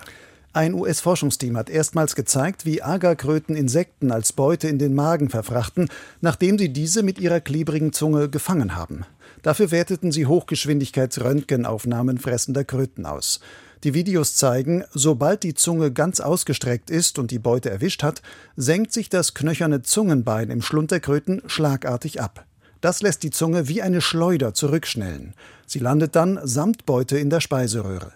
Ein 0.56 0.76
US-Forschungsteam 0.76 1.58
hat 1.58 1.72
erstmals 1.72 2.14
gezeigt, 2.14 2.64
wie 2.64 2.84
Agerkröten 2.84 3.56
Insekten 3.56 4.12
als 4.12 4.34
Beute 4.34 4.68
in 4.68 4.78
den 4.78 4.94
Magen 4.94 5.30
verfrachten, 5.30 5.90
nachdem 6.22 6.60
sie 6.60 6.70
diese 6.70 7.02
mit 7.02 7.18
ihrer 7.18 7.40
klebrigen 7.40 7.92
Zunge 7.92 8.30
gefangen 8.30 8.76
haben. 8.76 9.04
Dafür 9.42 9.72
werteten 9.72 10.12
sie 10.12 10.28
Hochgeschwindigkeits-Röntgenaufnahmen 10.28 12.20
fressender 12.20 12.64
Kröten 12.64 13.08
aus. 13.08 13.40
Die 13.84 13.96
Videos 13.96 14.36
zeigen, 14.36 14.84
sobald 14.94 15.42
die 15.42 15.56
Zunge 15.56 15.92
ganz 15.92 16.20
ausgestreckt 16.20 16.92
ist 16.92 17.18
und 17.18 17.32
die 17.32 17.40
Beute 17.40 17.72
erwischt 17.72 18.04
hat, 18.04 18.22
senkt 18.56 18.94
sich 18.94 19.10
das 19.10 19.34
knöcherne 19.34 19.82
Zungenbein 19.82 20.52
im 20.52 20.62
Schlund 20.62 20.92
der 20.92 21.00
Kröten 21.00 21.42
schlagartig 21.48 22.22
ab. 22.22 22.46
Das 22.80 23.02
lässt 23.02 23.24
die 23.24 23.32
Zunge 23.32 23.70
wie 23.70 23.82
eine 23.82 24.02
Schleuder 24.02 24.54
zurückschnellen. 24.54 25.34
Sie 25.66 25.80
landet 25.80 26.16
dann 26.16 26.40
samt 26.44 26.86
Beute 26.86 27.18
in 27.18 27.32
der 27.32 27.40
Speiseröhre. 27.40 28.12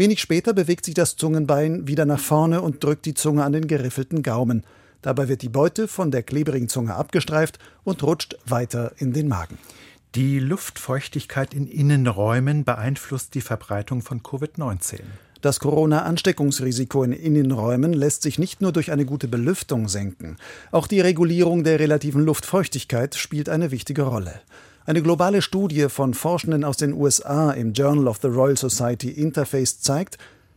Wenig 0.00 0.22
später 0.22 0.54
bewegt 0.54 0.86
sich 0.86 0.94
das 0.94 1.16
Zungenbein 1.16 1.86
wieder 1.86 2.06
nach 2.06 2.20
vorne 2.20 2.62
und 2.62 2.82
drückt 2.82 3.04
die 3.04 3.12
Zunge 3.12 3.44
an 3.44 3.52
den 3.52 3.66
geriffelten 3.66 4.22
Gaumen. 4.22 4.64
Dabei 5.02 5.28
wird 5.28 5.42
die 5.42 5.50
Beute 5.50 5.88
von 5.88 6.10
der 6.10 6.22
klebrigen 6.22 6.70
Zunge 6.70 6.94
abgestreift 6.94 7.58
und 7.84 8.02
rutscht 8.02 8.38
weiter 8.46 8.92
in 8.96 9.12
den 9.12 9.28
Magen. 9.28 9.58
Die 10.14 10.38
Luftfeuchtigkeit 10.38 11.52
in 11.52 11.66
Innenräumen 11.66 12.64
beeinflusst 12.64 13.34
die 13.34 13.42
Verbreitung 13.42 14.00
von 14.00 14.22
Covid-19. 14.22 15.00
Das 15.42 15.60
Corona-Ansteckungsrisiko 15.60 17.04
in 17.04 17.12
Innenräumen 17.12 17.92
lässt 17.92 18.22
sich 18.22 18.38
nicht 18.38 18.62
nur 18.62 18.72
durch 18.72 18.92
eine 18.92 19.04
gute 19.04 19.28
Belüftung 19.28 19.86
senken. 19.88 20.38
Auch 20.70 20.86
die 20.86 21.00
Regulierung 21.00 21.62
der 21.62 21.78
relativen 21.78 22.24
Luftfeuchtigkeit 22.24 23.16
spielt 23.16 23.50
eine 23.50 23.70
wichtige 23.70 24.04
Rolle. 24.04 24.40
Eine 24.86 25.02
globale 25.02 25.42
Studie 25.42 25.88
von 25.90 26.14
Forschenden 26.14 26.64
aus 26.64 26.78
den 26.78 26.94
USA 26.94 27.50
im 27.50 27.74
Journal 27.74 28.08
of 28.08 28.18
the 28.22 28.28
Royal 28.28 28.56
Society 28.56 29.10
Interface 29.10 29.80
zeigt, 29.80 30.16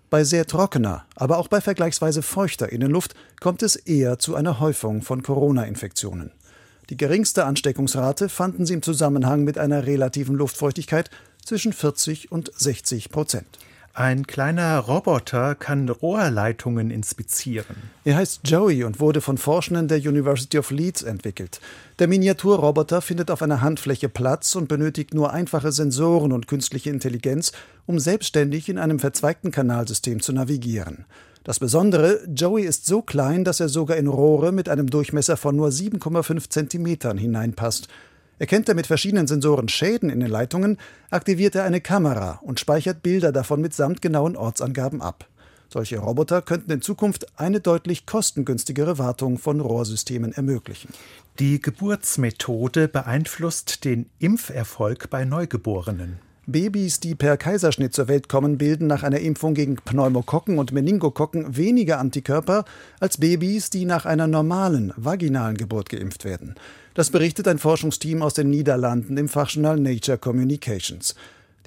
bei 0.10 0.24
sehr 0.24 0.46
trockener, 0.46 1.06
aber 1.16 1.40
auch 1.40 1.50
bei 1.50 1.60
vergleichsweise 1.60 2.22
feuchter 2.22 2.72
Innenluft 2.72 3.16
kommt 3.42 3.64
es 3.64 3.76
eher 3.76 4.20
zu 4.20 4.36
einer 4.36 4.60
Häufung 4.60 5.02
von 5.02 5.24
Corona-Infektionen. 5.24 6.32
Die 6.90 6.98
geringste 6.98 7.46
Ansteckungsrate 7.46 8.30
fanden 8.30 8.66
sie 8.66 8.76
im 8.76 8.82
Zusammenhang 8.82 9.44
mit 9.44 9.58
einer 9.58 9.86
relativen 9.86 10.36
Luftfeuchtigkeit 10.36 11.10
zwischen 11.44 11.74
40 11.74 12.32
und 12.32 12.52
60 12.56 13.10
Prozent. 13.10 13.60
Ein 13.96 14.26
kleiner 14.26 14.80
Roboter 14.80 15.54
kann 15.54 15.88
Rohrleitungen 15.88 16.90
inspizieren. 16.90 17.76
Er 18.04 18.16
heißt 18.16 18.42
Joey 18.44 18.86
und 18.86 19.00
wurde 19.00 19.22
von 19.22 19.38
Forschenden 19.38 19.88
der 19.88 20.00
University 20.00 20.58
of 20.58 20.72
Leeds 20.72 21.04
entwickelt. 21.04 21.62
Der 22.00 22.08
Miniaturroboter 22.08 23.04
findet 23.04 23.30
auf 23.30 23.44
einer 23.44 23.62
Handfläche 23.62 24.10
Platz 24.10 24.56
und 24.56 24.68
benötigt 24.68 25.14
nur 25.14 25.32
einfache 25.32 25.72
Sensoren 25.72 26.32
und 26.32 26.48
künstliche 26.48 26.90
Intelligenz, 26.90 27.52
um 27.86 28.00
selbstständig 28.00 28.68
in 28.68 28.80
einem 28.80 28.98
verzweigten 28.98 29.52
Kanalsystem 29.52 30.22
zu 30.22 30.34
navigieren. 30.34 31.06
Das 31.44 31.60
Besondere, 31.60 32.22
Joey 32.34 32.64
ist 32.64 32.88
so 32.88 33.04
klein, 33.04 33.44
dass 33.44 33.60
er 33.60 33.70
sogar 33.70 33.98
in 33.98 34.08
Rohre 34.08 34.52
mit 34.52 34.70
einem 34.70 34.90
Durchmesser 34.90 35.38
von 35.38 35.56
nur 35.56 35.70
7,5 35.70 36.50
Zentimetern 36.50 37.20
hineinpasst. 37.20 37.90
Erkennt 38.40 38.68
er 38.68 38.76
mit 38.76 38.88
verschiedenen 38.88 39.28
Sensoren 39.28 39.70
Schäden 39.70 40.10
in 40.10 40.20
den 40.20 40.30
Leitungen, 40.30 40.78
aktiviert 41.10 41.56
er 41.56 41.64
eine 41.64 41.82
Kamera 41.82 42.40
und 42.42 42.60
speichert 42.60 43.04
Bilder 43.04 43.32
davon 43.32 43.62
mitsamt 43.62 44.02
genauen 44.02 44.36
Ortsangaben 44.36 45.02
ab. 45.02 45.28
Solche 45.70 45.98
Roboter 45.98 46.42
könnten 46.44 46.72
in 46.72 46.82
Zukunft 46.82 47.40
eine 47.40 47.60
deutlich 47.60 48.06
kostengünstigere 48.06 49.00
Wartung 49.00 49.40
von 49.40 49.60
Rohrsystemen 49.60 50.32
ermöglichen. 50.32 50.90
Die 51.40 51.60
Geburtsmethode 51.60 52.88
beeinflusst 52.88 53.84
den 53.84 54.08
Impferfolg 54.20 55.10
bei 55.10 55.26
Neugeborenen. 55.26 56.20
Babys, 56.46 57.00
die 57.00 57.16
per 57.16 57.38
Kaiserschnitt 57.38 57.94
zur 57.94 58.10
Welt 58.10 58.28
kommen, 58.28 58.58
bilden 58.58 58.86
nach 58.86 59.04
einer 59.04 59.20
Impfung 59.20 59.54
gegen 59.54 59.76
Pneumokokken 59.76 60.60
und 60.60 60.74
Meningokokken 60.74 61.56
weniger 61.56 62.00
Antikörper 62.00 62.66
als 63.00 63.18
Babys, 63.18 63.70
die 63.70 63.86
nach 63.86 64.06
einer 64.06 64.28
normalen 64.28 64.92
vaginalen 64.98 65.56
Geburt 65.56 65.88
geimpft 65.88 66.26
werden. 66.26 66.56
Das 66.96 67.12
berichtet 67.12 67.48
ein 67.48 67.60
Forschungsteam 67.60 68.22
aus 68.22 68.34
den 68.34 68.50
Niederlanden 68.50 69.16
im 69.16 69.30
Fachjournal 69.30 69.80
Nature 69.80 70.18
Communications. 70.18 71.16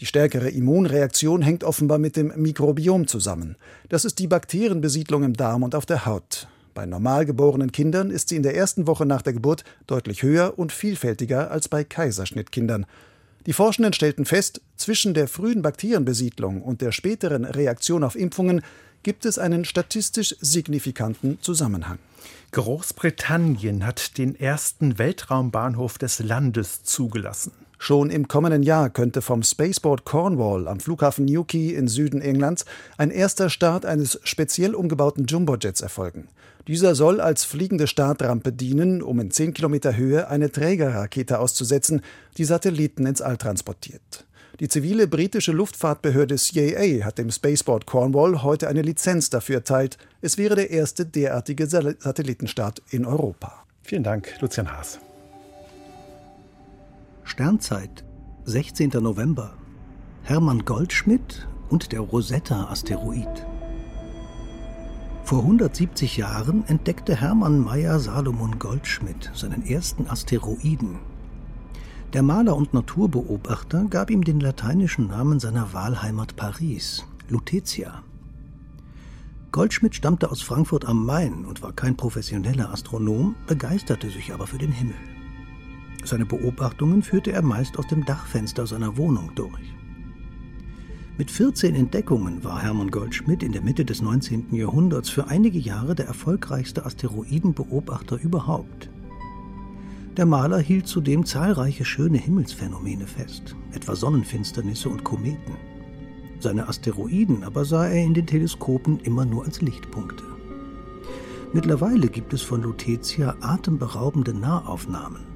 Die 0.01 0.07
stärkere 0.07 0.51
Immunreaktion 0.51 1.41
hängt 1.41 1.65
offenbar 1.65 1.97
mit 1.97 2.17
dem 2.17 2.31
Mikrobiom 2.37 3.07
zusammen. 3.07 3.57
Das 3.89 4.05
ist 4.05 4.19
die 4.19 4.27
Bakterienbesiedlung 4.27 5.25
im 5.25 5.33
Darm 5.33 5.63
und 5.63 5.75
auf 5.75 5.87
der 5.87 6.05
Haut. 6.05 6.49
Bei 6.75 6.85
normal 6.85 7.25
geborenen 7.25 7.73
Kindern 7.73 8.11
ist 8.11 8.29
sie 8.29 8.37
in 8.37 8.43
der 8.43 8.55
ersten 8.55 8.87
Woche 8.87 9.07
nach 9.07 9.23
der 9.23 9.33
Geburt 9.33 9.65
deutlich 9.87 10.23
höher 10.23 10.59
und 10.59 10.71
vielfältiger 10.71 11.51
als 11.51 11.69
bei 11.69 11.83
Kaiserschnittkindern. 11.83 12.85
Die 13.47 13.53
Forschenden 13.53 13.93
stellten 13.93 14.25
fest, 14.25 14.61
zwischen 14.77 15.15
der 15.15 15.29
frühen 15.29 15.63
Bakterienbesiedlung 15.63 16.63
und 16.63 16.81
der 16.81 16.91
späteren 16.91 17.45
Reaktion 17.45 18.03
auf 18.03 18.17
Impfungen 18.17 18.61
gibt 19.05 19.25
es 19.25 19.39
einen 19.39 19.65
statistisch 19.65 20.35
signifikanten 20.41 21.39
Zusammenhang. 21.41 21.99
Großbritannien 22.51 23.87
hat 23.87 24.19
den 24.19 24.35
ersten 24.35 24.99
Weltraumbahnhof 24.99 25.97
des 25.97 26.19
Landes 26.19 26.83
zugelassen. 26.83 27.53
Schon 27.79 28.11
im 28.11 28.27
kommenden 28.27 28.65
Jahr 28.65 28.91
könnte 28.91 29.23
vom 29.23 29.45
Spaceport 29.45 30.05
Cornwall 30.05 30.67
am 30.67 30.81
Flughafen 30.81 31.25
Newquay 31.27 31.75
in 31.75 31.87
Süden 31.87 32.21
Englands 32.21 32.65
ein 32.97 33.13
erster 33.13 33.49
Start 33.49 33.87
eines 33.87 34.19
speziell 34.25 34.75
umgebauten 34.75 35.27
Jumbojets 35.27 35.83
erfolgen. 35.83 36.27
Dieser 36.69 36.97
soll 36.97 37.21
als 37.21 37.45
fliegende 37.45 37.87
Startrampe 37.87 38.53
dienen, 38.53 39.01
um 39.01 39.21
in 39.21 39.31
10 39.31 39.55
Kilometer 39.55 39.97
Höhe 39.97 40.29
eine 40.29 40.51
Trägerrakete 40.51 41.39
auszusetzen, 41.39 42.01
die 42.39 42.45
Satelliten 42.45 43.07
ins 43.07 43.23
All 43.23 43.37
transportiert. 43.37 44.27
Die 44.59 44.69
zivile 44.69 45.07
britische 45.07 45.53
Luftfahrtbehörde 45.53 46.37
CAA 46.37 47.05
hat 47.05 47.19
dem 47.19 47.31
Spaceport 47.31 47.87
Cornwall 47.87 48.43
heute 48.43 48.69
eine 48.69 48.83
Lizenz 48.83 49.31
dafür 49.31 49.57
erteilt. 49.57 49.99
Es 50.23 50.39
wäre 50.39 50.57
der 50.57 50.71
erste 50.71 51.05
derartige 51.05 51.67
Satellitenstart 51.67 52.83
in 52.91 53.05
Europa. 53.05 53.65
Vielen 53.83 54.03
Dank, 54.03 54.35
Lucian 54.41 54.73
Haas. 54.73 54.99
Sternzeit, 57.23 58.03
16. 58.47 58.91
November. 59.01 59.55
Hermann 60.23 60.65
Goldschmidt 60.65 61.47
und 61.69 61.93
der 61.93 62.01
Rosetta-Asteroid. 62.01 63.47
Vor 65.27 65.41
170 65.41 66.17
Jahren 66.17 66.65
entdeckte 66.67 67.21
Hermann 67.21 67.59
Meyer 67.59 68.01
Salomon 68.01 68.59
Goldschmidt 68.59 69.31
seinen 69.35 69.67
ersten 69.67 70.09
Asteroiden 70.09 70.99
der 72.13 72.23
Maler 72.23 72.57
und 72.57 72.73
Naturbeobachter 72.73 73.85
gab 73.91 74.11
ihm 74.11 74.25
den 74.25 74.41
lateinischen 74.41 75.09
Namen 75.09 75.39
seiner 75.39 75.75
Wahlheimat 75.75 76.35
Paris, 76.37 77.05
Lutetia. 77.29 78.03
Goldschmidt 79.53 79.97
stammte 79.97 80.31
aus 80.31 80.41
Frankfurt 80.41 80.87
am 80.87 81.05
Main 81.05 81.45
und 81.45 81.63
war 81.63 81.75
kein 81.75 81.95
professioneller 81.95 82.71
Astronom, 82.71 83.35
begeisterte 83.47 84.09
sich 84.09 84.33
aber 84.33 84.47
für 84.47 84.57
den 84.57 84.73
Himmel. 84.73 84.97
Seine 86.05 86.25
Beobachtungen 86.25 87.03
führte 87.03 87.33
er 87.33 87.43
meist 87.43 87.79
aus 87.79 87.87
dem 87.89 88.05
Dachfenster 88.07 88.67
seiner 88.67 88.97
Wohnung 88.97 89.33
durch. 89.35 89.76
Mit 91.19 91.31
14 91.31 91.75
Entdeckungen 91.75 92.45
war 92.45 92.63
Hermann 92.63 92.91
Goldschmidt 92.91 93.43
in 93.43 93.53
der 93.53 93.63
Mitte 93.63 93.87
des 93.87 94.03
19. 94.03 94.55
Jahrhunderts 94.55 95.09
für 95.09 95.29
einige 95.29 95.59
Jahre 95.59 95.95
der 95.95 96.07
erfolgreichste 96.07 96.85
Asteroidenbeobachter 96.85 98.21
überhaupt. 98.21 98.91
Der 100.19 100.27
Maler 100.27 100.59
hielt 100.59 100.87
zudem 100.87 101.25
zahlreiche 101.25 101.87
schöne 101.87 102.19
Himmelsphänomene 102.19 103.07
fest, 103.07 103.57
etwa 103.73 103.97
Sonnenfinsternisse 103.97 104.91
und 104.91 105.05
Kometen. 105.05 105.55
Seine 106.39 106.69
Asteroiden 106.69 107.45
aber 107.45 107.65
sah 107.65 107.87
er 107.87 108.05
in 108.05 108.13
den 108.13 108.27
Teleskopen 108.27 109.01
immer 109.01 109.25
nur 109.25 109.47
als 109.47 109.63
Lichtpunkte. 109.63 110.25
Mittlerweile 111.55 112.09
gibt 112.09 112.35
es 112.35 112.43
von 112.43 112.63
Lutetia 112.63 113.37
atemberaubende 113.41 114.35
Nahaufnahmen. 114.35 115.36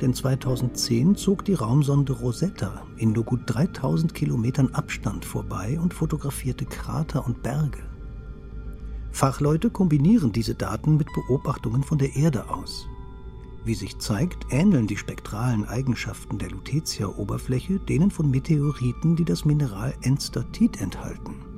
Denn 0.00 0.14
2010 0.14 1.16
zog 1.16 1.44
die 1.44 1.54
Raumsonde 1.54 2.14
Rosetta 2.14 2.86
in 2.96 3.12
nur 3.12 3.24
gut 3.24 3.42
3000 3.46 4.14
Kilometern 4.14 4.74
Abstand 4.74 5.24
vorbei 5.24 5.78
und 5.78 5.92
fotografierte 5.92 6.64
Krater 6.64 7.26
und 7.26 7.42
Berge. 7.42 7.80
Fachleute 9.10 9.70
kombinieren 9.70 10.32
diese 10.32 10.54
Daten 10.54 10.96
mit 10.96 11.08
Beobachtungen 11.12 11.82
von 11.82 11.98
der 11.98 12.16
Erde 12.16 12.48
aus. 12.48 12.88
Wie 13.64 13.74
sich 13.74 13.98
zeigt, 13.98 14.46
ähneln 14.50 14.86
die 14.86 14.96
spektralen 14.96 15.66
Eigenschaften 15.66 16.38
der 16.38 16.50
Lutetia-Oberfläche 16.50 17.78
denen 17.78 18.10
von 18.10 18.30
Meteoriten, 18.30 19.16
die 19.16 19.24
das 19.26 19.44
Mineral 19.44 19.92
Enstatit 20.00 20.80
enthalten. 20.80 21.49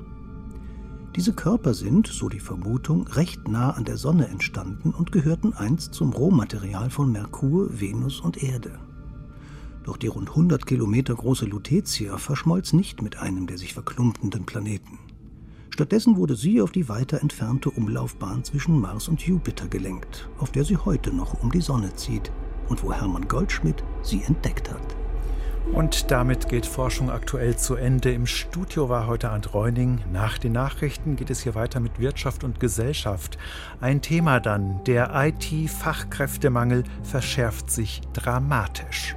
Diese 1.15 1.35
Körper 1.35 1.75
sind, 1.75 2.07
so 2.07 2.31
die 2.31 2.41
Vermutung, 2.41 3.07
recht 3.07 3.47
nah 3.47 3.71
an 3.71 3.85
der 3.85 3.99
Sonne 3.99 4.29
entstanden 4.29 4.93
und 4.93 5.13
gehörten 5.13 5.53
einst 5.53 5.93
zum 5.93 6.13
Rohmaterial 6.13 6.89
von 6.89 7.13
Merkur, 7.13 7.69
Venus 7.79 8.21
und 8.21 8.43
Erde. 8.43 8.79
Doch 9.85 9.99
die 9.99 10.07
rund 10.07 10.31
100 10.31 10.65
Kilometer 10.65 11.15
große 11.15 11.45
Lutetia 11.45 12.17
verschmolz 12.17 12.73
nicht 12.73 13.03
mit 13.03 13.19
einem 13.19 13.47
der 13.47 13.59
sich 13.59 13.75
verklumpenden 13.75 14.47
Planeten. 14.47 14.99
Stattdessen 15.69 16.17
wurde 16.17 16.35
sie 16.37 16.63
auf 16.63 16.71
die 16.71 16.89
weiter 16.89 17.21
entfernte 17.21 17.71
Umlaufbahn 17.71 18.43
zwischen 18.45 18.81
Mars 18.81 19.09
und 19.09 19.21
Jupiter 19.21 19.69
gelenkt, 19.69 20.31
auf 20.39 20.51
der 20.51 20.65
sie 20.65 20.79
heute 20.79 21.13
noch 21.13 21.43
um 21.43 21.51
die 21.51 21.61
Sonne 21.61 21.95
zieht 21.95 22.33
und 22.69 22.83
wo 22.83 22.93
Hermann 22.93 23.29
Goldschmidt 23.29 23.85
sie 24.03 24.23
entdeckt 24.23 24.71
hat. 24.73 25.02
Und 25.71 26.11
damit 26.11 26.49
geht 26.49 26.67
Forschung 26.67 27.11
aktuell 27.11 27.57
zu 27.57 27.77
Ende. 27.77 28.13
Im 28.13 28.27
Studio 28.27 28.89
war 28.89 29.07
heute 29.07 29.31
Ant 29.31 29.55
Reuning. 29.55 30.01
Nach 30.13 30.37
den 30.37 30.53
Nachrichten 30.53 31.17
geht 31.17 31.31
es 31.31 31.43
hier 31.43 31.55
weiter 31.55 31.81
mit 31.81 31.99
Wirtschaft 31.99 32.45
und 32.45 32.61
Gesellschaft. 32.61 33.39
Ein 33.81 34.03
Thema 34.03 34.41
dann, 34.41 34.83
der 34.85 35.11
IT-Fachkräftemangel 35.15 36.85
verschärft 37.03 37.71
sich 37.71 38.03
dramatisch. 38.13 39.17